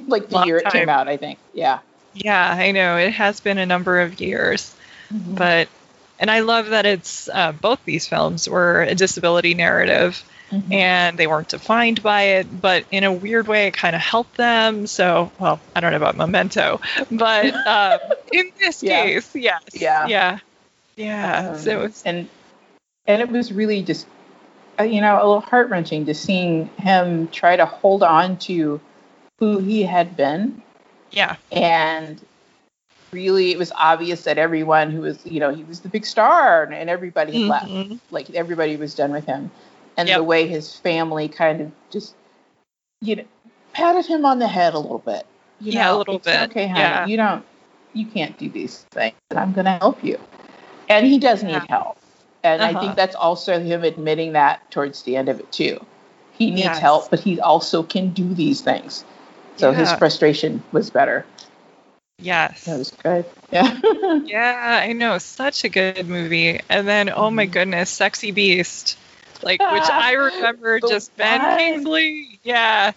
[0.06, 1.38] like the Long year it came out, I think.
[1.52, 1.78] Yeah.
[2.24, 4.74] Yeah, I know it has been a number of years,
[5.12, 5.37] Mhm.
[5.37, 5.68] but
[6.20, 10.22] and I love that it's uh, both these films were a disability narrative.
[10.50, 10.72] Mhm.
[10.72, 14.35] and they weren't defined by it, but in a weird way, it kind of helped
[14.38, 14.87] them.
[14.87, 18.00] So, well, I don't know about Memento, but um,
[18.33, 19.02] in this Yeah.
[19.04, 20.07] case, yes, Yeah.
[20.09, 20.38] yeah,
[20.96, 21.48] yeah.
[21.50, 22.28] Um, so it's and
[23.07, 24.07] and it was really just
[24.81, 28.81] uh, you know a little heart wrenching to seeing him try to hold on to
[29.40, 30.62] who he had been
[31.12, 32.21] yeah, and
[33.12, 36.64] really it was obvious that everyone who was you know he was the big star
[36.64, 37.71] and, everybody had left.
[38.11, 39.51] Like everybody was done with him.
[39.97, 40.18] And Yep.
[40.18, 42.14] the way his family kind of just
[43.01, 43.25] you know
[43.73, 45.27] patted him on the head a little bit.
[45.61, 46.81] You Yeah, a know, little "It's bit, okay honey.
[46.83, 47.07] Yeah.
[47.07, 47.44] you don't
[47.94, 50.18] you can't do these things and i'm going to help you.
[50.88, 51.66] And he does need Yeah.
[51.68, 51.99] help.
[52.44, 52.81] And i Uh-huh.
[52.81, 55.85] think that's also him admitting that towards the end of it too.
[56.33, 56.79] He needs Yes.
[56.79, 59.05] help but he also can do these things
[59.59, 61.27] so his frustration was better
[62.18, 63.79] yes, that was good yeah
[64.25, 64.81] yeah.
[64.85, 66.61] I know, such a good movie.
[66.68, 67.53] And then, oh my Mhm.
[67.53, 68.99] goodness, Sexy Beast,
[69.42, 71.40] like which I remember just Ben?
[71.59, 72.92] Kingsley, yeah,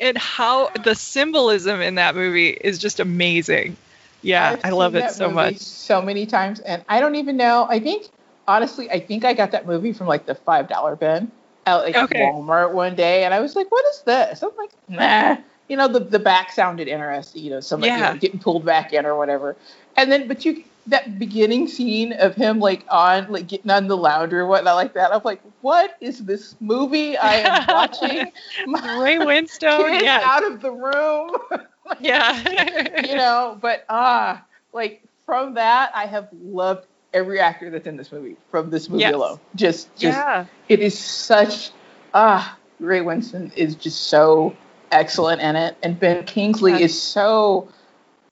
[0.00, 3.76] and how the symbolism in that movie is just amazing.
[4.22, 5.58] Yeah, I've I love it so much.
[5.58, 7.66] So many times, and I don't even know.
[7.68, 8.06] I think
[8.48, 11.30] honestly, I think I got that movie from like the five dollar bin
[11.66, 12.20] at like Okay.
[12.20, 15.36] Walmart one day, and I was like, "What is this?" I'm like, "Nah."
[15.68, 17.42] You know, the the back sounded interesting.
[17.42, 19.56] You know, somebody you know, getting pulled back in or whatever,
[19.96, 23.96] and then but you that beginning scene of him like on like getting on the
[23.96, 25.12] lounger or whatnot like that.
[25.12, 28.30] I'm like, what is this movie I am watching?
[28.66, 31.36] My Ray Winstone, yeah, out of the room.
[32.00, 37.96] yeah, you know, but ah, like from that, I have loved every actor that's in
[37.96, 39.14] this movie from this movie Yes.
[39.14, 39.40] alone.
[39.54, 41.70] Just, just, yeah, it is such
[42.12, 44.54] ah, Ray Winstone is just so
[44.94, 46.78] excellent in it, and Ben Kingsley Yeah.
[46.78, 47.68] is so.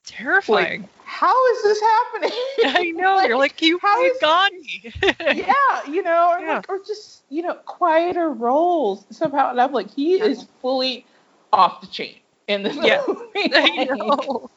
[0.04, 0.88] terrifying.
[1.04, 2.30] How is this happening?
[2.64, 3.20] I know.
[3.20, 4.92] You're like you how is- Gandhi.
[5.20, 6.54] yeah, you know, or, Yeah.
[6.56, 9.50] like, or just you know, quieter roles somehow.
[9.50, 10.24] And I'm like, he Yeah.
[10.24, 11.06] is fully
[11.52, 12.16] off the chain
[12.48, 13.02] in this Yeah.
[13.08, 13.52] movie.
[13.54, 14.50] I Like, know.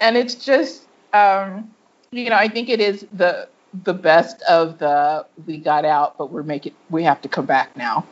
[0.00, 0.82] and it's just
[1.14, 1.70] um
[2.10, 3.48] you know i think it is the
[3.84, 7.74] the best of the we got out, but we're making we have to come back
[7.76, 8.04] now.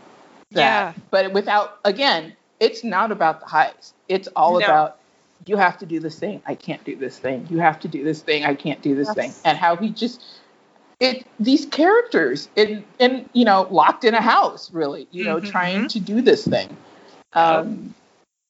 [0.53, 0.61] That.
[0.61, 0.93] Yeah.
[1.11, 3.95] But without again, it's not about the highs.
[4.09, 4.67] It's all No.
[4.67, 4.99] about
[5.47, 6.43] you have to do this thing.
[6.47, 7.47] I can't do this thing.
[7.51, 8.45] You have to do this thing.
[8.45, 9.17] I can't do this Yes.
[9.17, 9.35] thing.
[9.45, 10.23] And how he just
[11.01, 15.51] it these characters in in you know locked in a house really you know Mhm.
[15.51, 16.77] trying to do this thing
[17.33, 17.95] um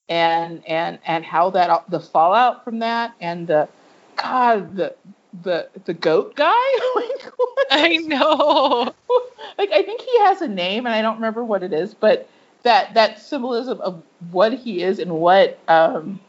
[0.09, 3.68] and and and how that the fallout from that and the
[4.16, 4.94] god the
[5.42, 7.33] the the goat guy like
[7.70, 8.92] I know.
[9.59, 12.29] like I think he has a name and I don't remember what it is, but
[12.62, 16.20] that that symbolism of what he is and what um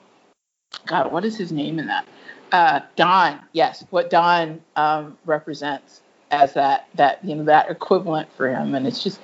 [0.86, 2.08] God, what is his name in that?
[2.52, 8.50] Uh Don, yes, what Don um represents as that that you know that equivalent for
[8.50, 8.76] him.
[8.76, 9.20] And it's just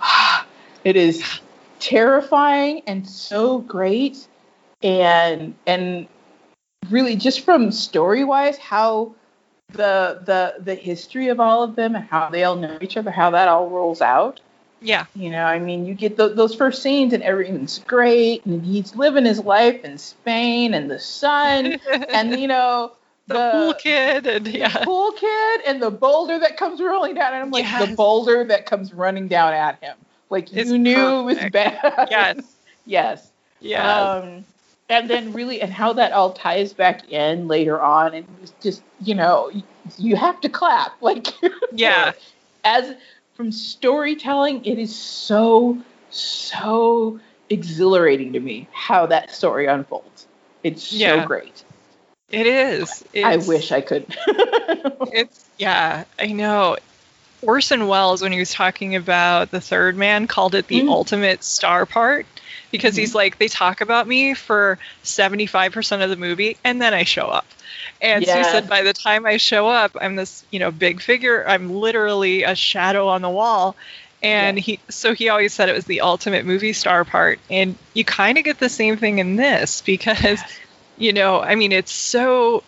[0.84, 1.40] it is
[1.80, 4.28] terrifying and so great
[4.82, 6.06] and and
[6.90, 9.14] really just from story wise how
[9.72, 13.10] the the the history of all of them and how they all know each other,
[13.10, 14.40] how that all rolls out.
[14.82, 15.06] Yeah.
[15.14, 18.94] You know, I mean, you get th- those first scenes and everything's great, and he's
[18.96, 21.78] living his life in Spain and the sun,
[22.10, 22.92] and you know
[23.28, 24.84] the, pool kid and the yeah.
[24.84, 28.66] pool kid and the boulder that comes rolling down, and I'm like the boulder that
[28.66, 29.96] comes running down at him.
[30.30, 32.08] Like It's you knew it was bad.
[32.10, 32.56] Yes.
[32.86, 33.30] yes.
[33.60, 34.00] Yeah.
[34.00, 34.44] Um,
[34.88, 38.26] and then really, and how that all ties back in later on, and
[38.60, 39.50] just you know,
[39.98, 41.28] you have to clap like
[41.72, 42.12] Yeah.
[42.64, 42.94] as
[43.42, 45.76] from storytelling, it is so
[46.10, 47.18] so
[47.50, 50.28] exhilarating to me how that story unfolds.
[50.62, 51.26] It's so Yeah.
[51.26, 51.64] great.
[52.30, 53.04] it is.
[53.16, 54.06] I wish I could.
[55.14, 56.76] It's yeah, I know.
[57.42, 60.88] Orson Welles, when he was talking about the third man, called it the Mm.
[60.88, 62.26] ultimate star part
[62.70, 67.02] because he's like, they talk about me for 75% of the movie and then I
[67.02, 67.46] show up.
[68.02, 71.00] And so he said, by the time I show up, I'm this, you know, big
[71.02, 71.46] figure.
[71.48, 73.76] I'm literally a shadow on the wall.
[74.22, 74.60] And Yeah.
[74.60, 77.40] he, so he always said it was the ultimate movie star part.
[77.50, 80.44] And you kind of get the same thing in this because,
[80.96, 82.64] you know, I mean, it's so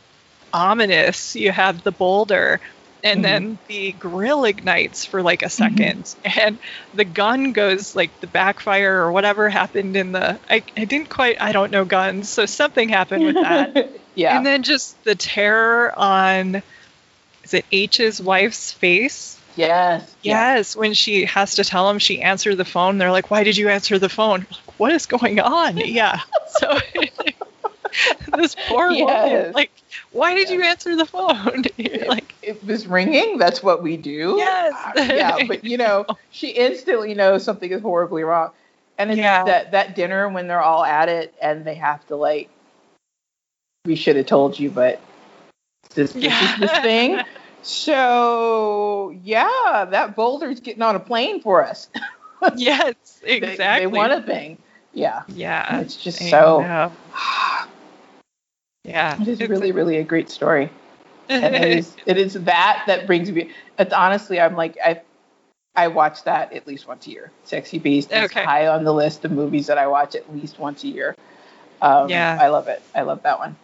[0.53, 1.35] ominous.
[1.37, 2.61] You have the boulder,
[3.03, 3.25] and Mhm.
[3.25, 6.59] then the grill ignites for like a 2nd and
[6.95, 10.41] the gun goes like the backfire or whatever happened in the.
[10.51, 11.37] I, I didn't quite.
[11.41, 13.71] I don't know guns, so something happened with that.
[14.15, 14.37] yeah.
[14.37, 16.63] And then just the terror on.
[17.45, 19.39] Is it H's wife's face?
[19.57, 20.15] yes.
[20.23, 23.57] Yes, when she has to tell him she answered the phone, they're like, "Why did
[23.57, 24.47] you answer the phone?
[24.51, 26.21] Like, what is going on?" Yeah.
[26.59, 26.79] So
[28.37, 29.71] this poor woman, like,
[30.11, 31.65] why did you answer the phone?
[31.77, 33.39] You're like, it was ringing.
[33.39, 34.35] That's what we do.
[34.39, 34.73] Yes.
[34.97, 38.51] Uh, yeah, but you know, she instantly knows something is horribly wrong.
[38.99, 39.45] And it's Yeah.
[39.45, 42.49] that that dinner when they're all at it and they have to like,
[43.85, 45.01] we should have told you, but
[45.95, 46.55] this this Yeah.
[46.55, 47.21] is this thing.
[47.63, 51.89] So yeah, that boulder's getting on a plane for us.
[52.57, 53.81] yes, exactly.
[53.83, 54.59] They, want a thing.
[54.93, 55.23] Yeah.
[55.29, 55.81] Yeah.
[55.81, 56.93] It's just I so.
[58.85, 59.21] Yeah.
[59.21, 60.71] It is it's- really, really a great story.
[61.29, 65.01] and it is it is that that brings me it's honestly i'm like i
[65.75, 68.45] i watch that at least once a year sexy beast is Okay.
[68.45, 71.17] high on the list of movies that i watch at least once a year
[71.81, 72.37] um, Yeah.
[72.39, 73.57] i love it i love that one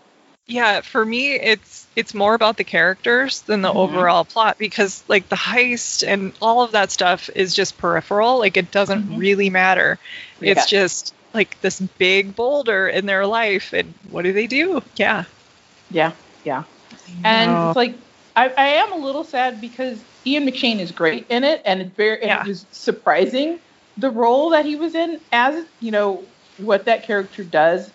[0.51, 3.77] yeah for me it's it's more about the characters than the Mhm.
[3.77, 8.57] overall plot because like the heist and all of that stuff is just peripheral like
[8.57, 9.19] it doesn't Mhm.
[9.19, 9.99] really matter
[10.41, 15.25] it's just like this big boulder in their life and what do they do yeah
[15.91, 16.13] yeah
[16.45, 16.65] yeah
[17.25, 17.69] and No.
[17.69, 17.95] it's like
[18.37, 21.97] I, I am a little sad because ian mcshane is great in it and it's
[21.97, 22.43] very and Yeah.
[22.43, 23.59] it was surprising
[23.99, 26.25] the role that he was in as you know
[26.59, 27.91] what that character does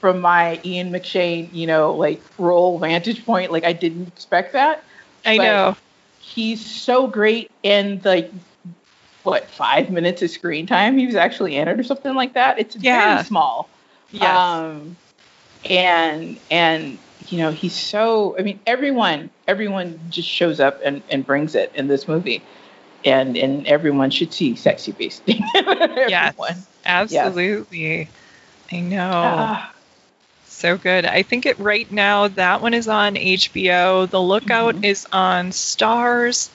[0.00, 4.82] from my ian mcshane you know like role vantage point like i didn't expect that.
[5.24, 5.76] I know.
[6.20, 8.30] he's so great in like
[9.24, 10.96] what five minutes of screen time?
[10.96, 12.58] He was actually in it or something like that.
[12.58, 13.16] It's Yeah.
[13.16, 13.68] very small.
[14.12, 14.38] Yes.
[14.38, 14.96] Um
[15.68, 21.26] and and you know he's so i mean everyone everyone just shows up and, and
[21.26, 22.42] brings it in this movie.
[23.04, 26.68] And and everyone should see sexy beast yes.
[26.84, 28.08] Absolutely.
[28.72, 29.22] I know.
[29.24, 29.72] Ah,
[30.58, 31.06] So good.
[31.06, 34.06] I think it right now that one is on HBO.
[34.06, 34.84] The Lookout Mhm.
[34.84, 36.50] is on Starz,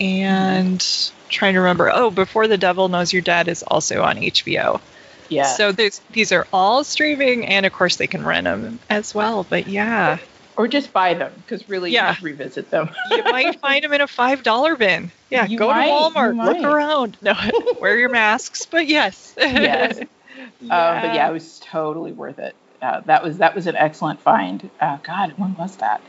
[0.00, 0.82] and
[1.28, 1.90] trying to remember.
[1.92, 4.80] Oh, Before the Devil Knows You're Dead is also on HBO.
[5.28, 9.44] yeah So these are all streaming, and of course they can rent them as well.
[9.44, 10.18] But yeah,
[10.56, 12.16] or just buy them because really Yeah.
[12.22, 15.12] revisit them you might find them in a five dollar bin.
[15.30, 17.18] Yeah, You go might, to Walmart, look around.
[17.20, 17.34] No,
[17.80, 18.66] wear your masks.
[18.70, 20.00] But yes, Yes.
[20.38, 22.56] Um, but yeah, it was totally worth it.
[22.84, 24.68] Uh, that was that was an excellent find.
[24.78, 26.02] Uh, God, when was that?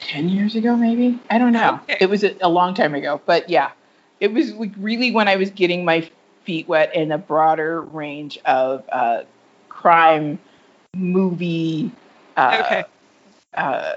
[0.00, 1.18] 10 years ago, maybe.
[1.30, 1.80] I don't know.
[1.84, 1.96] Okay.
[2.00, 3.70] It was a, a long time ago, but yeah,
[4.18, 6.08] it was like really when I was getting my
[6.44, 9.22] feet wet in a broader range of uh,
[9.70, 10.38] crime
[10.94, 11.90] movie
[12.36, 12.84] uh, Okay.
[13.54, 13.92] uh,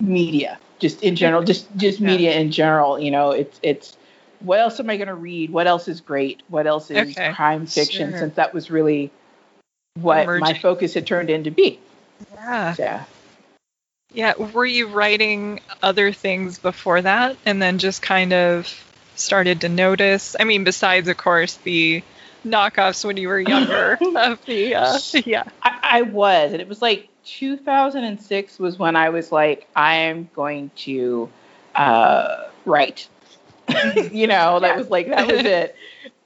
[0.00, 2.06] media, just in general, just just Yeah.
[2.06, 3.00] media in general.
[3.00, 3.96] You know, it's it's
[4.38, 5.50] what else am I going to read?
[5.50, 6.42] What else is great?
[6.48, 7.32] What else is Okay.
[7.32, 8.10] crime fiction?
[8.10, 8.20] Sure.
[8.20, 9.10] Since that was really
[9.94, 11.78] what my focus had turned into be.
[12.34, 12.74] Yeah.
[12.78, 13.04] Yeah.
[14.12, 14.34] Yeah.
[14.36, 18.68] Were you writing other things before that and then just kind of
[19.16, 20.36] started to notice?
[20.38, 22.02] I mean, besides, of course, the
[22.44, 25.44] knockoffs when you were younger of the, uh, yeah.
[25.62, 30.28] I, I was, and it was like 2006 was when I was like, I am
[30.34, 31.30] going to
[31.74, 33.08] uh, write.
[34.10, 34.76] you know, that Yeah.
[34.76, 35.76] was like that was it.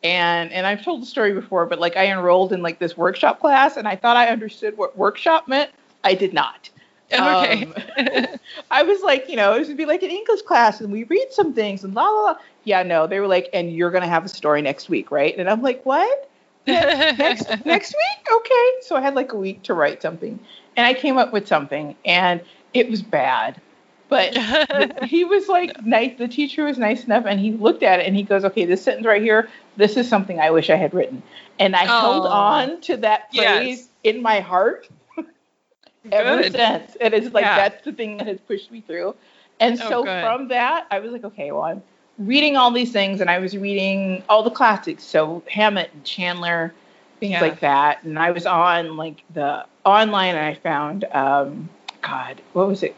[0.06, 3.40] And and I've told the story before, but like I enrolled in like this workshop
[3.40, 5.70] class, and I thought I understood what workshop meant.
[6.04, 6.70] I did not.
[7.12, 7.64] Okay.
[7.64, 7.74] Um,
[8.70, 11.28] I was like, you know, it would be like an English class, and we read
[11.32, 12.36] some things, and la la la.
[12.62, 15.36] Yeah, no, they were like, and you're gonna have a story next week, right?
[15.36, 16.30] And I'm like, what?
[16.66, 20.36] next next week okay so i had like a week to write something
[20.76, 22.40] and i came up with something and
[22.74, 23.60] it was bad
[24.08, 28.00] but the- he was like nice the teacher was nice enough and he looked at
[28.00, 30.76] it and he goes okay this sentence right here this is something i wish i
[30.76, 31.22] had written
[31.58, 32.30] and i held Oh.
[32.30, 33.58] on to that Yes.
[33.58, 34.88] phrase in my heart
[36.12, 36.52] ever Good.
[36.52, 37.56] since and it's like Yeah.
[37.56, 39.14] that's the thing that has pushed me through
[39.60, 40.20] and Oh, so good.
[40.22, 41.82] from that i was like okay well i'm
[42.18, 46.72] reading all these things and i was reading all the classics so hammett and chandler
[47.20, 47.40] things Yeah.
[47.40, 51.68] like that and i was on like the online and i found um
[52.02, 52.96] god what was it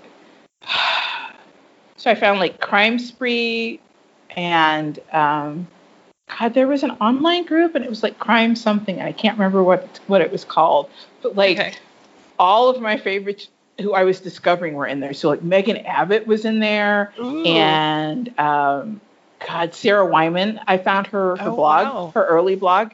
[1.97, 3.81] so i found like crime spree
[4.37, 5.67] and um
[6.39, 9.37] god there was an online group and it was like crime something and i can't
[9.39, 10.89] remember what what it was called
[11.23, 11.75] but like okay.
[12.39, 13.49] all of my favorites
[13.81, 15.15] who I was discovering were in there.
[15.15, 17.45] So like Megan Abbott was in there, Ooh.
[17.45, 19.01] and um,
[19.47, 20.61] God, Sarah Weinman.
[20.67, 22.11] I found her her Oh, blog, wow.
[22.15, 22.91] her early blog.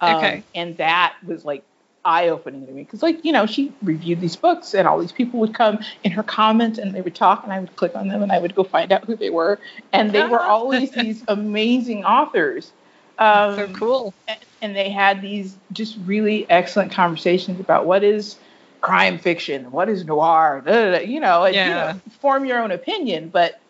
[0.00, 0.44] Um, Okay.
[0.54, 1.64] And that was like
[2.04, 5.12] eye opening to me because like you know she reviewed these books and all these
[5.12, 8.08] people would come in her comments and they would talk and I would click on
[8.08, 9.58] them and I would go find out who they were
[9.92, 12.72] and they were always these amazing authors.
[13.18, 14.14] Um, so cool.
[14.62, 18.36] and they had these just really excellent conversations about what is
[18.80, 22.62] crime fiction, what is noir, da, da, da, you know, and, you know, form your
[22.62, 23.28] own opinion.
[23.28, 23.60] But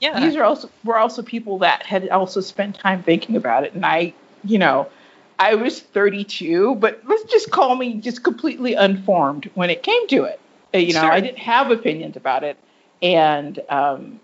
[0.00, 0.20] Yeah.
[0.20, 3.84] these are also were also people that had also spent time thinking about it, and
[3.84, 4.12] I,
[4.44, 4.88] you know,
[5.38, 10.24] I was 32, but let's just call me just completely unformed when it came to
[10.24, 10.40] it.
[10.74, 11.12] Uh, You know, Sure.
[11.12, 12.56] I didn't have opinions about it,
[13.02, 14.20] and um,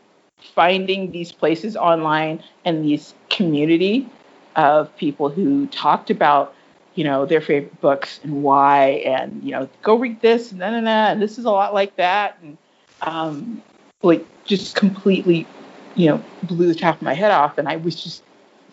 [0.54, 4.08] finding these places online and these community
[4.56, 6.54] of people who talked about
[6.94, 10.74] you know their favorite books and why and you know go read this and then
[10.74, 12.56] and and this is a lot like that and
[13.02, 13.62] um
[14.02, 15.46] like just completely
[15.96, 18.22] you know blew the top of my head off and i was just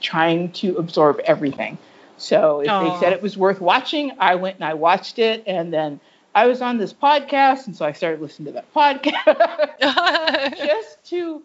[0.02, 1.78] trying to absorb everything
[2.22, 2.80] so if Aw.
[2.80, 6.00] they said it was worth watching i went and i watched it and then
[6.36, 11.42] i was on this podcast and so i started listening to that podcast just to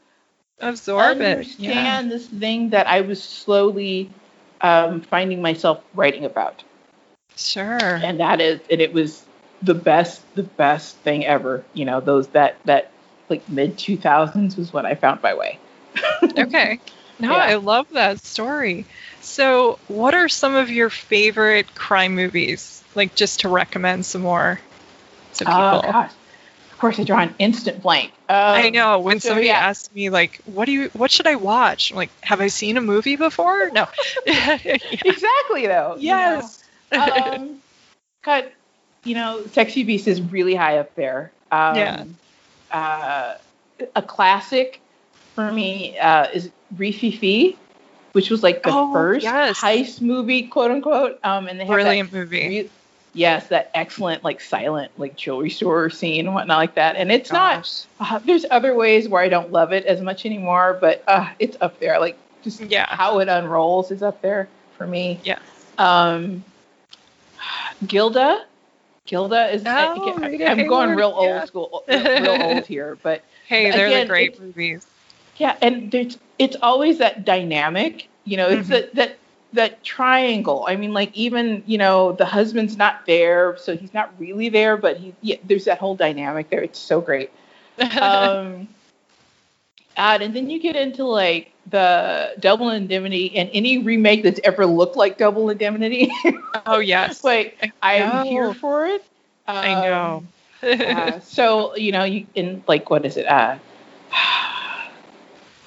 [0.61, 1.39] Absorb it.
[1.39, 4.11] understand this thing that I was slowly
[4.61, 6.65] um, finding myself writing about,
[7.37, 7.97] Sure.
[8.03, 9.25] and that is, and it was
[9.63, 11.65] the best, the best thing ever.
[11.75, 12.91] You know, those that that
[13.29, 15.59] like mid two thousands was when I found my way.
[16.39, 16.81] Okay.
[17.19, 17.45] No, Yeah.
[17.45, 18.85] I love that story.
[19.21, 22.83] So, what are some of your favorite crime movies?
[22.95, 24.61] Like, just to recommend some more
[25.35, 25.61] to people.
[25.63, 26.13] Oh gosh,
[26.73, 28.13] of course I draw an instant blank.
[28.29, 29.59] Um, I know when so, somebody yeah.
[29.59, 30.91] asks me like, "What do you?
[30.95, 33.87] What should I watch?" I'm like, "Have I seen a movie before?" No.
[34.27, 34.59] Yeah.
[35.05, 35.97] exactly though.
[35.99, 36.43] you know.
[36.43, 36.65] Yes.
[36.93, 37.61] um,
[38.25, 38.51] God,
[39.05, 41.31] you know, Sexy Beast is really high up there.
[41.51, 42.05] Um, Yeah.
[42.73, 43.35] Uh,
[43.95, 44.81] a classic
[45.35, 47.57] for me uh, is Rififi
[48.17, 49.61] which was like the Oh, first yes.
[49.61, 51.19] heist movie, quote unquote.
[51.23, 52.71] Um, and they Brilliant that movie.
[53.13, 56.97] yes, that excellent like silent like jewelry store scene and whatnot like that.
[56.97, 57.87] And it's not.
[58.01, 61.59] Uh, there's other ways where I don't love it as much anymore, but uh, it's
[61.61, 62.01] up there.
[62.01, 62.87] Like just Yeah.
[62.89, 64.49] how it unrolls is up there
[64.79, 65.21] for me.
[65.23, 65.41] Yes.
[65.77, 66.43] Um,
[67.87, 68.47] Gilda,
[69.05, 69.63] Gilda is.
[69.67, 69.69] Oh,
[70.23, 71.45] I, am going real old yeah.
[71.45, 74.87] school, real, old here, but Hey, they're Again, the great movies.
[75.39, 78.09] Yeah, and there's it's always that dynamic.
[78.25, 78.71] You know, it's Mhm.
[78.71, 79.17] that that
[79.53, 80.65] that triangle.
[80.69, 84.77] I mean, like even you know the husband's not there, so he's not really there,
[84.77, 86.63] but he yeah, there's that whole dynamic there.
[86.63, 87.31] It's so great.
[88.01, 88.69] um,
[89.97, 94.67] and, and then you get into like the Double Indemnity and any remake that's ever
[94.67, 96.11] looked like Double Indemnity.
[96.67, 97.25] oh yes.
[97.25, 99.05] like I am here for it.
[99.47, 100.23] I know.
[100.23, 100.29] Um,
[100.85, 103.27] uh, so you know, you in like what is it?
[103.27, 103.59] Uh,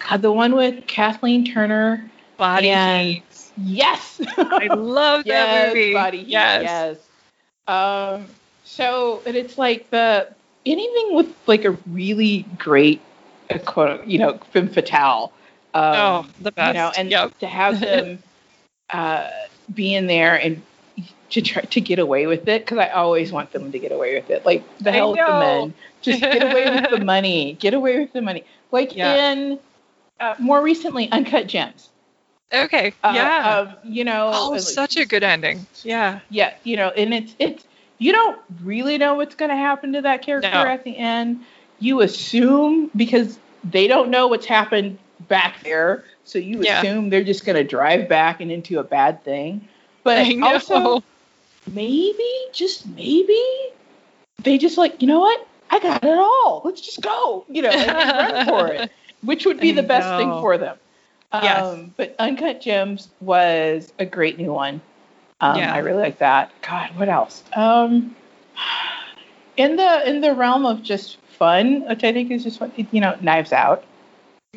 [0.10, 2.10] God, the one with Kathleen Turner.
[2.38, 3.24] Body And- Heat.
[3.62, 5.94] Yes, I love that yes, movie.
[5.94, 6.64] Body Heat, yes.
[6.64, 6.98] yes.
[7.68, 8.26] Um,
[8.64, 10.30] so and it's like the
[10.66, 13.02] anything with like a really great,
[13.50, 15.34] uh, quote, you know, femme fatale.
[15.74, 16.68] Um, oh, the best.
[16.70, 17.38] you know, and yep.
[17.40, 18.24] to have them
[18.92, 19.30] uh,
[19.74, 20.62] be in there and
[21.32, 24.16] to try to get away with it because I always want them to get away
[24.16, 24.46] with it.
[24.46, 27.58] Like the hell with the men, just get away with the money.
[27.60, 28.46] Get away with the money.
[28.72, 29.34] Like Yeah.
[29.34, 29.60] in
[30.20, 31.90] uh, more recently, Uncut Gems.
[32.54, 32.94] Okay.
[33.04, 33.50] Uh, yeah.
[33.60, 34.32] um, you know.
[34.34, 35.66] oh, like- such a good ending.
[35.84, 36.20] Yeah.
[36.30, 37.64] Yeah, you know, and it's it's
[38.00, 40.64] you don't really know what's going to happen to that character No.
[40.66, 41.42] at the end.
[41.80, 44.98] You assume because they don't know what's happened
[45.28, 46.80] back there, so you Yeah.
[46.80, 49.68] assume they're just going to drive back and into a bad thing.
[50.04, 50.48] But I know.
[50.54, 51.04] also,
[51.72, 53.42] maybe, just maybe,
[54.44, 55.46] they just like, you know what?
[55.70, 56.62] I got it all.
[56.66, 57.46] Let's just go.
[57.50, 57.92] You know, and
[58.34, 58.92] run for it,
[59.22, 60.78] which would be I the best thing for them.
[61.34, 61.66] Yes.
[61.66, 64.82] Um, but Uncut Gems was a great new one.
[65.42, 65.74] Um, Yeah.
[65.74, 66.52] I really like that.
[66.62, 67.44] God, what else?
[67.54, 68.16] Um,
[69.58, 73.02] in the in the realm of just fun, which I think is just fun, you
[73.02, 73.84] know, Knives Out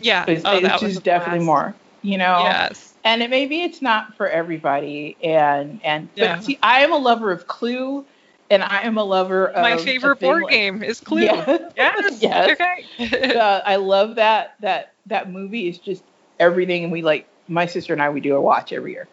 [0.00, 0.24] yeah.
[0.28, 1.46] is, oh, that which was definitely blast.
[1.46, 1.74] more.
[2.02, 2.94] You know, Yes.
[3.04, 5.16] and it maybe it's not for everybody.
[5.22, 6.36] And and Yeah.
[6.36, 8.04] but see, I am a lover of Clue,
[8.52, 11.22] and I am a lover of My favorite board like- game is Clue.
[11.22, 11.58] Yeah.
[11.76, 12.22] Yes.
[12.22, 12.50] Yes.
[13.00, 13.34] Okay.
[13.38, 16.02] uh, I love that that that movie is just
[16.38, 19.08] everything, and we like my sister and I we do a watch every year.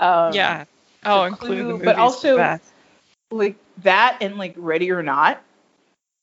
[0.00, 0.64] Um, yeah.
[1.04, 2.64] Oh, and Clue, the Clue, but also- the best.
[3.30, 5.42] like that and like Ready or Not.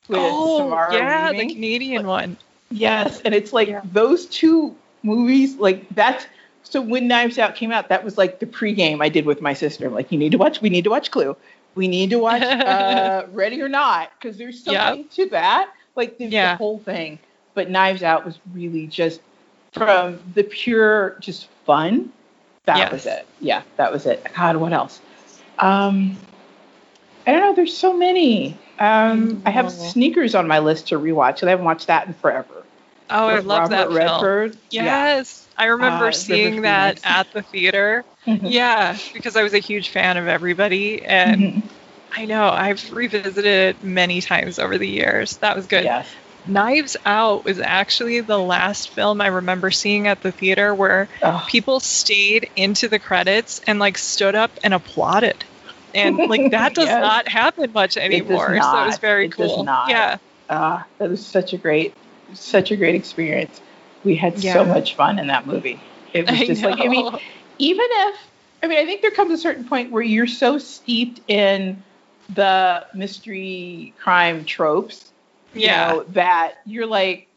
[0.10, 1.56] Oh, Samara yeah, the Weaving.
[1.56, 2.38] Canadian one.
[2.72, 3.82] Yes, and it's like Yeah.
[3.92, 6.26] those two movies, like that's
[6.64, 9.54] so when Knives Out came out, that was like the pregame I did with my
[9.54, 9.88] sister.
[9.88, 11.36] I'm like, you need to watch, we need to watch Clue,
[11.80, 14.88] we need to watch uh, Ready or Not, because there's Yeah.
[14.90, 17.18] something to that, like the, the whole thing.
[17.54, 19.22] But Knives Out was really just
[19.72, 22.12] from the pure just fun.
[22.66, 22.92] That Yes.
[22.92, 23.26] was it.
[23.40, 24.26] Yeah, that was it.
[24.36, 25.00] God, what else?
[25.60, 26.18] Um,
[27.26, 27.56] I don't know.
[27.56, 28.58] There's so many.
[28.80, 29.72] Um, I have.
[29.72, 32.59] Sneakers on my list to rewatch, and I haven't watched that in forever.
[33.10, 34.12] Oh, I love that Robert film.
[34.24, 34.58] Redford.
[34.72, 35.48] Yes.
[35.58, 38.04] I remember Uh, seeing that at the theater.
[38.26, 38.38] Yeah.
[38.44, 41.04] Yeah, because I was a huge fan of everybody.
[41.04, 41.64] And Mhm.
[42.16, 45.38] I know I've revisited it many times over the years.
[45.38, 45.84] That was good.
[45.84, 46.08] Yes.
[46.48, 51.46] Knives Out was actually the last film I remember seeing at the theater where Oh,
[51.50, 55.44] people stayed into the credits and like stood up and applauded.
[55.94, 57.02] And like that does Yes.
[57.02, 58.48] not happen much anymore.
[58.62, 59.64] So it was very It does cool.
[59.64, 59.90] not.
[59.90, 60.18] Yeah.
[60.50, 61.94] ah, that was such a great,
[62.34, 63.62] such a great experience.
[64.04, 64.54] We had Yeah.
[64.54, 65.80] so much fun in that movie.
[66.14, 67.06] It was just like I mean,
[67.60, 68.16] even if
[68.64, 71.82] I mean, I think there comes a certain point where you're so steeped in
[72.36, 75.12] the mystery crime tropes,
[75.54, 75.88] you Yeah.
[75.92, 77.28] know, that you're like,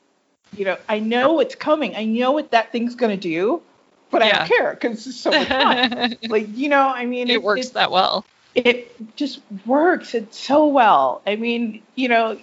[0.56, 1.96] you know, I know what's coming.
[1.96, 3.62] I know what that thing's gonna do,
[4.10, 6.16] but I don't care because it's so much fun.
[6.28, 8.26] like, you know, I mean, it works that well.
[8.54, 11.22] it just works it so well.
[11.26, 12.38] I mean, you know,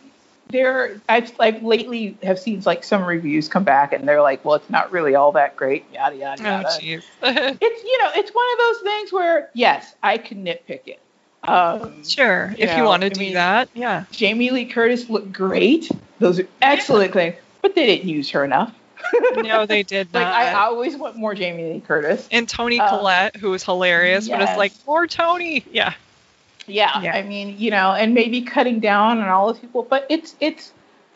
[0.50, 4.56] there I've I've lately have seen like some reviews come back and they're like, well,
[4.56, 6.68] it's not really all that great, yada yada Oh yada.
[6.70, 7.04] jeez.
[7.24, 11.00] it's you know, it's one of those things where yes, I can nitpick it.
[11.44, 12.54] Um, sure.
[12.58, 13.70] you If you want to I do mean- that.
[13.74, 14.06] Yeah.
[14.12, 15.90] Jamie Lee Curtis looked great;
[16.20, 18.74] those are excellent things, but they didn't use her enough.
[19.38, 20.34] No, they did like not.
[20.34, 22.28] I always want more Jamie Lee Curtis.
[22.32, 25.64] and Toni uh, Collette, who was hilarious, but it's like more Toni.
[25.72, 25.94] Yeah.
[26.70, 27.16] Yeah, Yeah.
[27.16, 30.72] I mean, you know, and maybe cutting down on all those people, but it's it's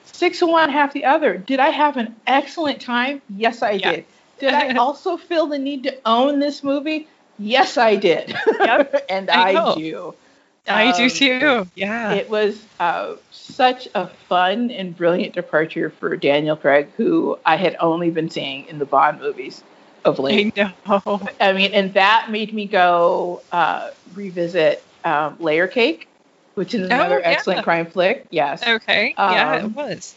[0.06, 1.38] six of one, half the other.
[1.38, 3.22] Did I have an excellent time?
[3.30, 3.92] Yes, I Yeah.
[3.92, 4.06] did.
[4.40, 7.08] Did I also feel the need to own this movie?
[7.40, 8.36] Yes, I did.
[8.64, 10.14] Yep, and I I, do.
[10.68, 11.68] I do Um, too.
[11.76, 12.14] Yeah.
[12.14, 17.76] It was uh, such a fun and brilliant departure for Daniel Craig, who I had
[17.80, 19.64] only been seeing in the Bond movies
[20.06, 20.54] of late.
[20.58, 21.22] I know.
[21.40, 26.08] I mean, and that made me go uh, revisit um, Layer Cake,
[26.56, 27.30] which is another Oh, yeah.
[27.30, 28.28] excellent crime flick.
[28.32, 28.66] Yes.
[28.66, 29.14] Okay.
[29.18, 30.16] yeah, it Um, was.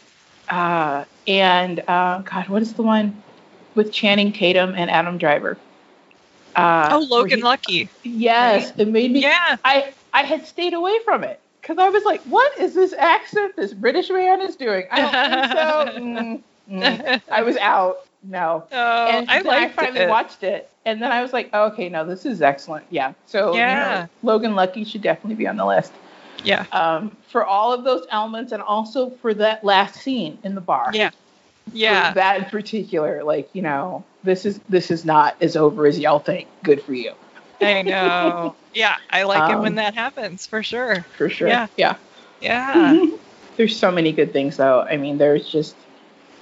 [0.49, 3.21] Uh, and uh, God, what is the one
[3.75, 5.57] with Channing Tatum and Adam Driver?
[6.55, 7.89] Uh, Oh, Logan he- Lucky.
[8.03, 9.21] Yes, it made me.
[9.21, 9.57] Yeah.
[9.63, 13.55] I I had stayed away from it because I was like, what is this accent
[13.55, 14.85] this British man is doing?
[14.89, 16.41] I don't think so.
[16.69, 17.21] Mm, mm.
[17.31, 17.97] I was out.
[18.23, 18.63] No.
[18.71, 20.09] Oh, and I I finally it.
[20.09, 22.85] watched it, and then I was like, oh, okay, no, this is excellent.
[22.89, 23.13] Yeah.
[23.25, 25.91] So you know, Logan Lucky should definitely be on the list
[26.43, 26.65] Yeah.
[26.71, 30.91] um, for all of those elements, and also for that last scene in the bar.
[30.93, 31.09] Yeah.
[31.09, 32.13] For Yeah.
[32.13, 36.19] that in particular, like you know, this is this is not as over as y'all
[36.19, 36.47] think.
[36.63, 37.13] Good for you,
[37.61, 38.55] I know.
[38.73, 38.95] Yeah.
[39.09, 41.03] I like it when Um, that happens for sure.
[41.17, 41.47] for sure.
[41.49, 41.67] Yeah.
[41.75, 41.95] Yeah.
[42.41, 43.05] Yeah.
[43.57, 44.81] There's so many good things though.
[44.81, 45.75] I mean, there's just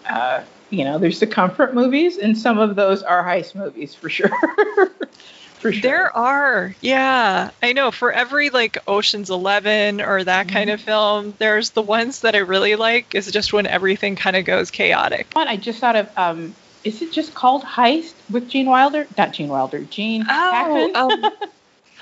[0.08, 4.09] uh, you know, there's the comfort movies, and some of those are heist movies for
[4.09, 4.30] sure.
[5.59, 5.82] for sure.
[5.82, 7.51] There are, yeah.
[7.61, 7.91] I know.
[7.91, 12.39] For every like Ocean's Eleven or that kind of film, there's the ones that I
[12.39, 13.16] really like.
[13.16, 15.28] Is just when everything kind of goes chaotic.
[15.34, 16.09] One I just thought of.
[16.18, 19.07] Um, is it just called Heist with Gene Wilder?
[19.18, 19.80] Not Gene Wilder.
[19.86, 20.95] Gene Hackman.
[20.95, 21.32] um,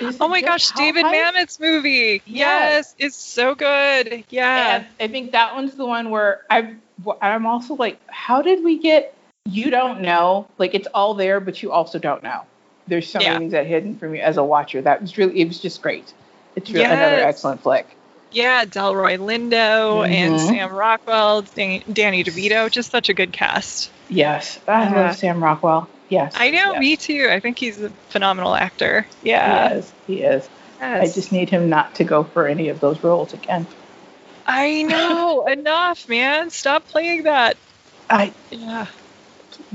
[0.20, 1.12] oh my gosh, David Heist?
[1.12, 2.22] Mamet's movie.
[2.26, 2.26] Yes.
[2.26, 4.26] Yes, it's so good.
[4.30, 4.76] Yeah.
[4.76, 6.82] And I think that one's the one where I'm
[7.22, 9.14] I'm also like, how did we get?
[9.46, 10.48] You don't know.
[10.58, 12.42] Like it's all there, but you also don't know.
[12.88, 13.34] There's so Yeah.
[13.34, 14.82] many things that hidden from you as a watcher.
[14.82, 15.40] That was really.
[15.42, 16.14] It was just great.
[16.56, 17.88] It's really another excellent flick.
[18.32, 20.48] Yeah, Delroy Lindo and Mhm.
[20.48, 23.92] Sam Rockwell, Dan- Danny DeVito, just such a good cast.
[24.10, 25.88] Yes, I love Sam Rockwell.
[26.10, 26.80] Yes, I know, yes.
[26.80, 27.28] me too.
[27.32, 29.06] I think he's a phenomenal actor.
[29.24, 29.94] Yeah, He is.
[30.08, 30.50] He is.
[30.82, 33.66] I just need him not to go for any of those roles again.
[34.46, 35.46] I know.
[35.48, 36.50] Enough, man.
[36.50, 37.58] Stop playing that.
[38.10, 38.34] I.
[38.52, 38.88] Yeah.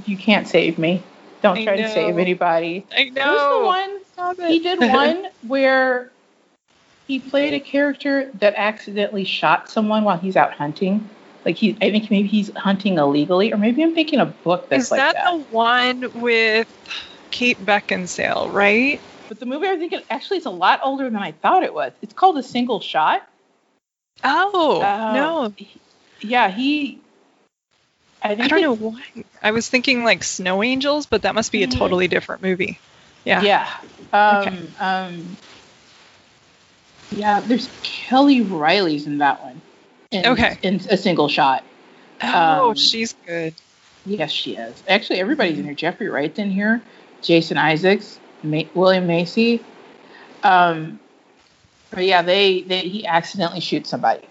[0.06, 1.02] You can't save me.
[1.42, 2.84] Don't I try to save anybody.
[2.90, 3.60] I Who's know.
[3.60, 4.48] the one?
[4.48, 6.10] He did one where
[7.06, 11.08] he played a character that accidentally shot someone while he's out hunting.
[11.44, 14.86] Like he, I think maybe he's hunting illegally, or maybe I'm thinking a book that's
[14.86, 15.30] Is like that, that.
[15.30, 16.68] the one with
[17.30, 19.00] Kate Beckinsale, right?
[19.28, 21.92] But the movie I'm thinking actually it's a lot older than I thought it was.
[22.02, 23.26] It's called A Single Shot.
[24.24, 25.54] Oh, Uh, no.
[26.20, 26.98] Yeah, he.
[28.22, 29.02] I I don't it- know why.
[29.42, 31.78] I was thinking like Snow Angels, but that must be a Mhm.
[31.78, 32.78] totally different movie.
[33.24, 33.42] Yeah.
[33.42, 33.68] Yeah.
[34.12, 34.56] Um, Okay.
[34.80, 35.36] um,
[37.12, 39.60] yeah, there's Kelly Reilly's in that one.
[40.10, 40.58] In, Okay.
[40.62, 41.62] In a single shot.
[42.22, 43.54] Oh, Um, she's good.
[44.06, 44.82] Yes, she is.
[44.88, 45.74] Actually, everybody's in here.
[45.74, 46.82] Jeffrey Wright's in here.
[47.22, 49.62] Jason Isaacs, Ma- William Macy.
[50.42, 50.98] Um,
[51.90, 54.26] but yeah, they, they he accidentally shoots somebody,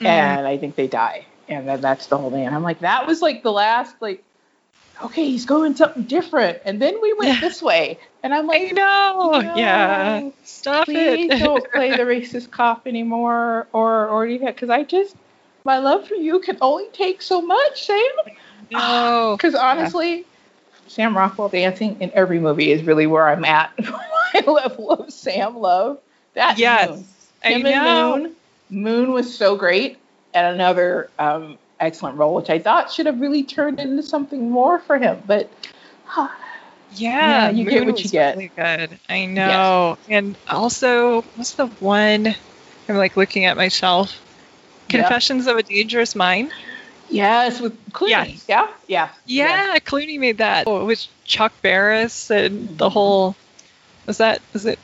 [0.00, 0.06] Mhm.
[0.06, 2.46] and I think they die, and then that's the whole thing.
[2.46, 4.22] And I'm like, that was like the last like,
[5.02, 8.70] okay, he's going something different, and then we went this way, and I'm like, I
[8.72, 9.40] know.
[9.40, 10.30] no, Yeah.
[10.44, 11.38] Stop please it.
[11.38, 15.14] don't play the racist cop anymore, or or anything, because I just
[15.64, 17.98] my love for you can only take so much, Sam.
[18.70, 19.36] no.
[19.36, 20.26] Because honestly,
[20.86, 23.72] Sam Rockwell dancing in every movie is really where I'm at.
[24.34, 25.98] My level of Sam love.
[26.34, 26.90] That Yes.
[26.90, 27.04] Moon.
[27.44, 28.16] I Him and know.
[28.16, 28.36] Moon.
[28.70, 29.98] Moon was so great,
[30.32, 34.78] and another um, excellent role, which I thought should have really turned into something more
[34.78, 35.22] for him.
[35.26, 35.50] But
[36.16, 36.28] Yeah,
[36.96, 38.36] Yeah, you get Moon what you get.
[38.36, 38.98] Really good.
[39.08, 39.98] I know.
[40.08, 42.34] And also, what's the one?
[42.88, 44.20] I'm like looking at my shelf.
[44.90, 45.00] Yeah.
[45.00, 46.52] Confessions of a Dangerous Mind.
[47.10, 48.08] yes, with Clooney.
[48.08, 48.44] Yes.
[48.48, 50.66] Yeah, yeah, Yeah, Clooney made that.
[50.66, 53.34] Oh, it was Chuck Barris and the whole.
[54.06, 54.40] Was that?
[54.52, 54.78] Was it?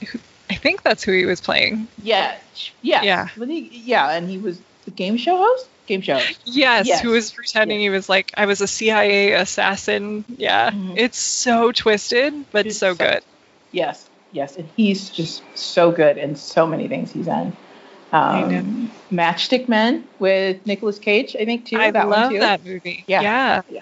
[0.51, 1.86] I think that's who he was playing.
[2.03, 2.36] yeah,
[2.82, 3.03] yeah.
[3.03, 3.28] Yeah.
[3.36, 5.66] When he, yeah, and he was the game show host.
[5.86, 6.14] Game show.
[6.18, 6.40] host.
[6.44, 7.01] Yes, Yes.
[7.01, 10.24] who was pretending he was like I was a CIA assassin.
[10.36, 10.94] Yeah, Mhm.
[10.96, 13.20] it's so twisted, but It's so so- good.
[13.72, 17.57] Yes, yes, and he's just so good in so many things he's in.
[18.12, 21.78] Um, Matchstick Men with Nicolas Cage, I think too.
[21.78, 22.40] I that love one too.
[22.40, 23.05] that movie.
[23.07, 23.20] Yeah.
[23.22, 23.80] yeah, Yeah.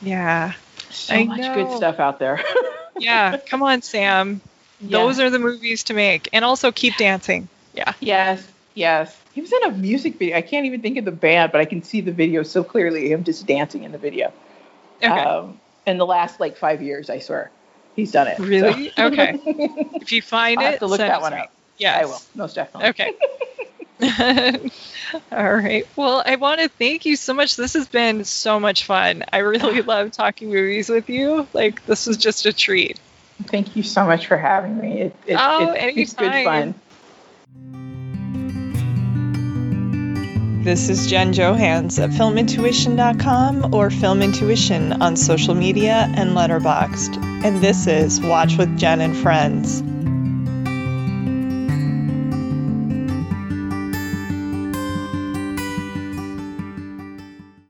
[0.00, 0.52] yeah.
[0.90, 1.54] So I much know.
[1.54, 2.42] good stuff out there.
[2.98, 3.36] yeah.
[3.46, 4.40] Come on, Sam.
[4.82, 4.98] Yeah.
[4.98, 7.48] Those are the movies to make, and also keep dancing.
[7.74, 7.92] Yeah.
[8.00, 9.16] yes, yes.
[9.32, 10.36] He was in a music video.
[10.36, 13.10] I can't even think of the band, but I can see the video so clearly.
[13.12, 14.32] Him just dancing in the video.
[15.02, 15.08] Okay.
[15.08, 17.50] Um, in the last like five years, I swear,
[17.96, 18.38] he's done it.
[18.38, 18.90] Really?
[18.90, 19.38] So- Okay.
[20.00, 21.52] if you find I'll it, have to look that one up.
[21.78, 22.02] Yes.
[22.02, 22.88] I will, most definitely.
[22.90, 23.12] Okay.
[25.32, 25.86] All right.
[25.96, 27.56] Well, I want to thank you so much.
[27.56, 29.24] This has been so much fun.
[29.32, 31.46] I really love talking movies with you.
[31.52, 32.98] Like, this was just a treat.
[33.44, 35.00] Thank you so much for having me.
[35.02, 36.74] It, it, Oh, it, it's good anytime.
[36.74, 36.80] fun.
[40.64, 47.16] This is Jen Johans at filmintuition.com or Film Intuition on social media and Letterboxd.
[47.44, 49.82] And this is Watch with Jen and Friends.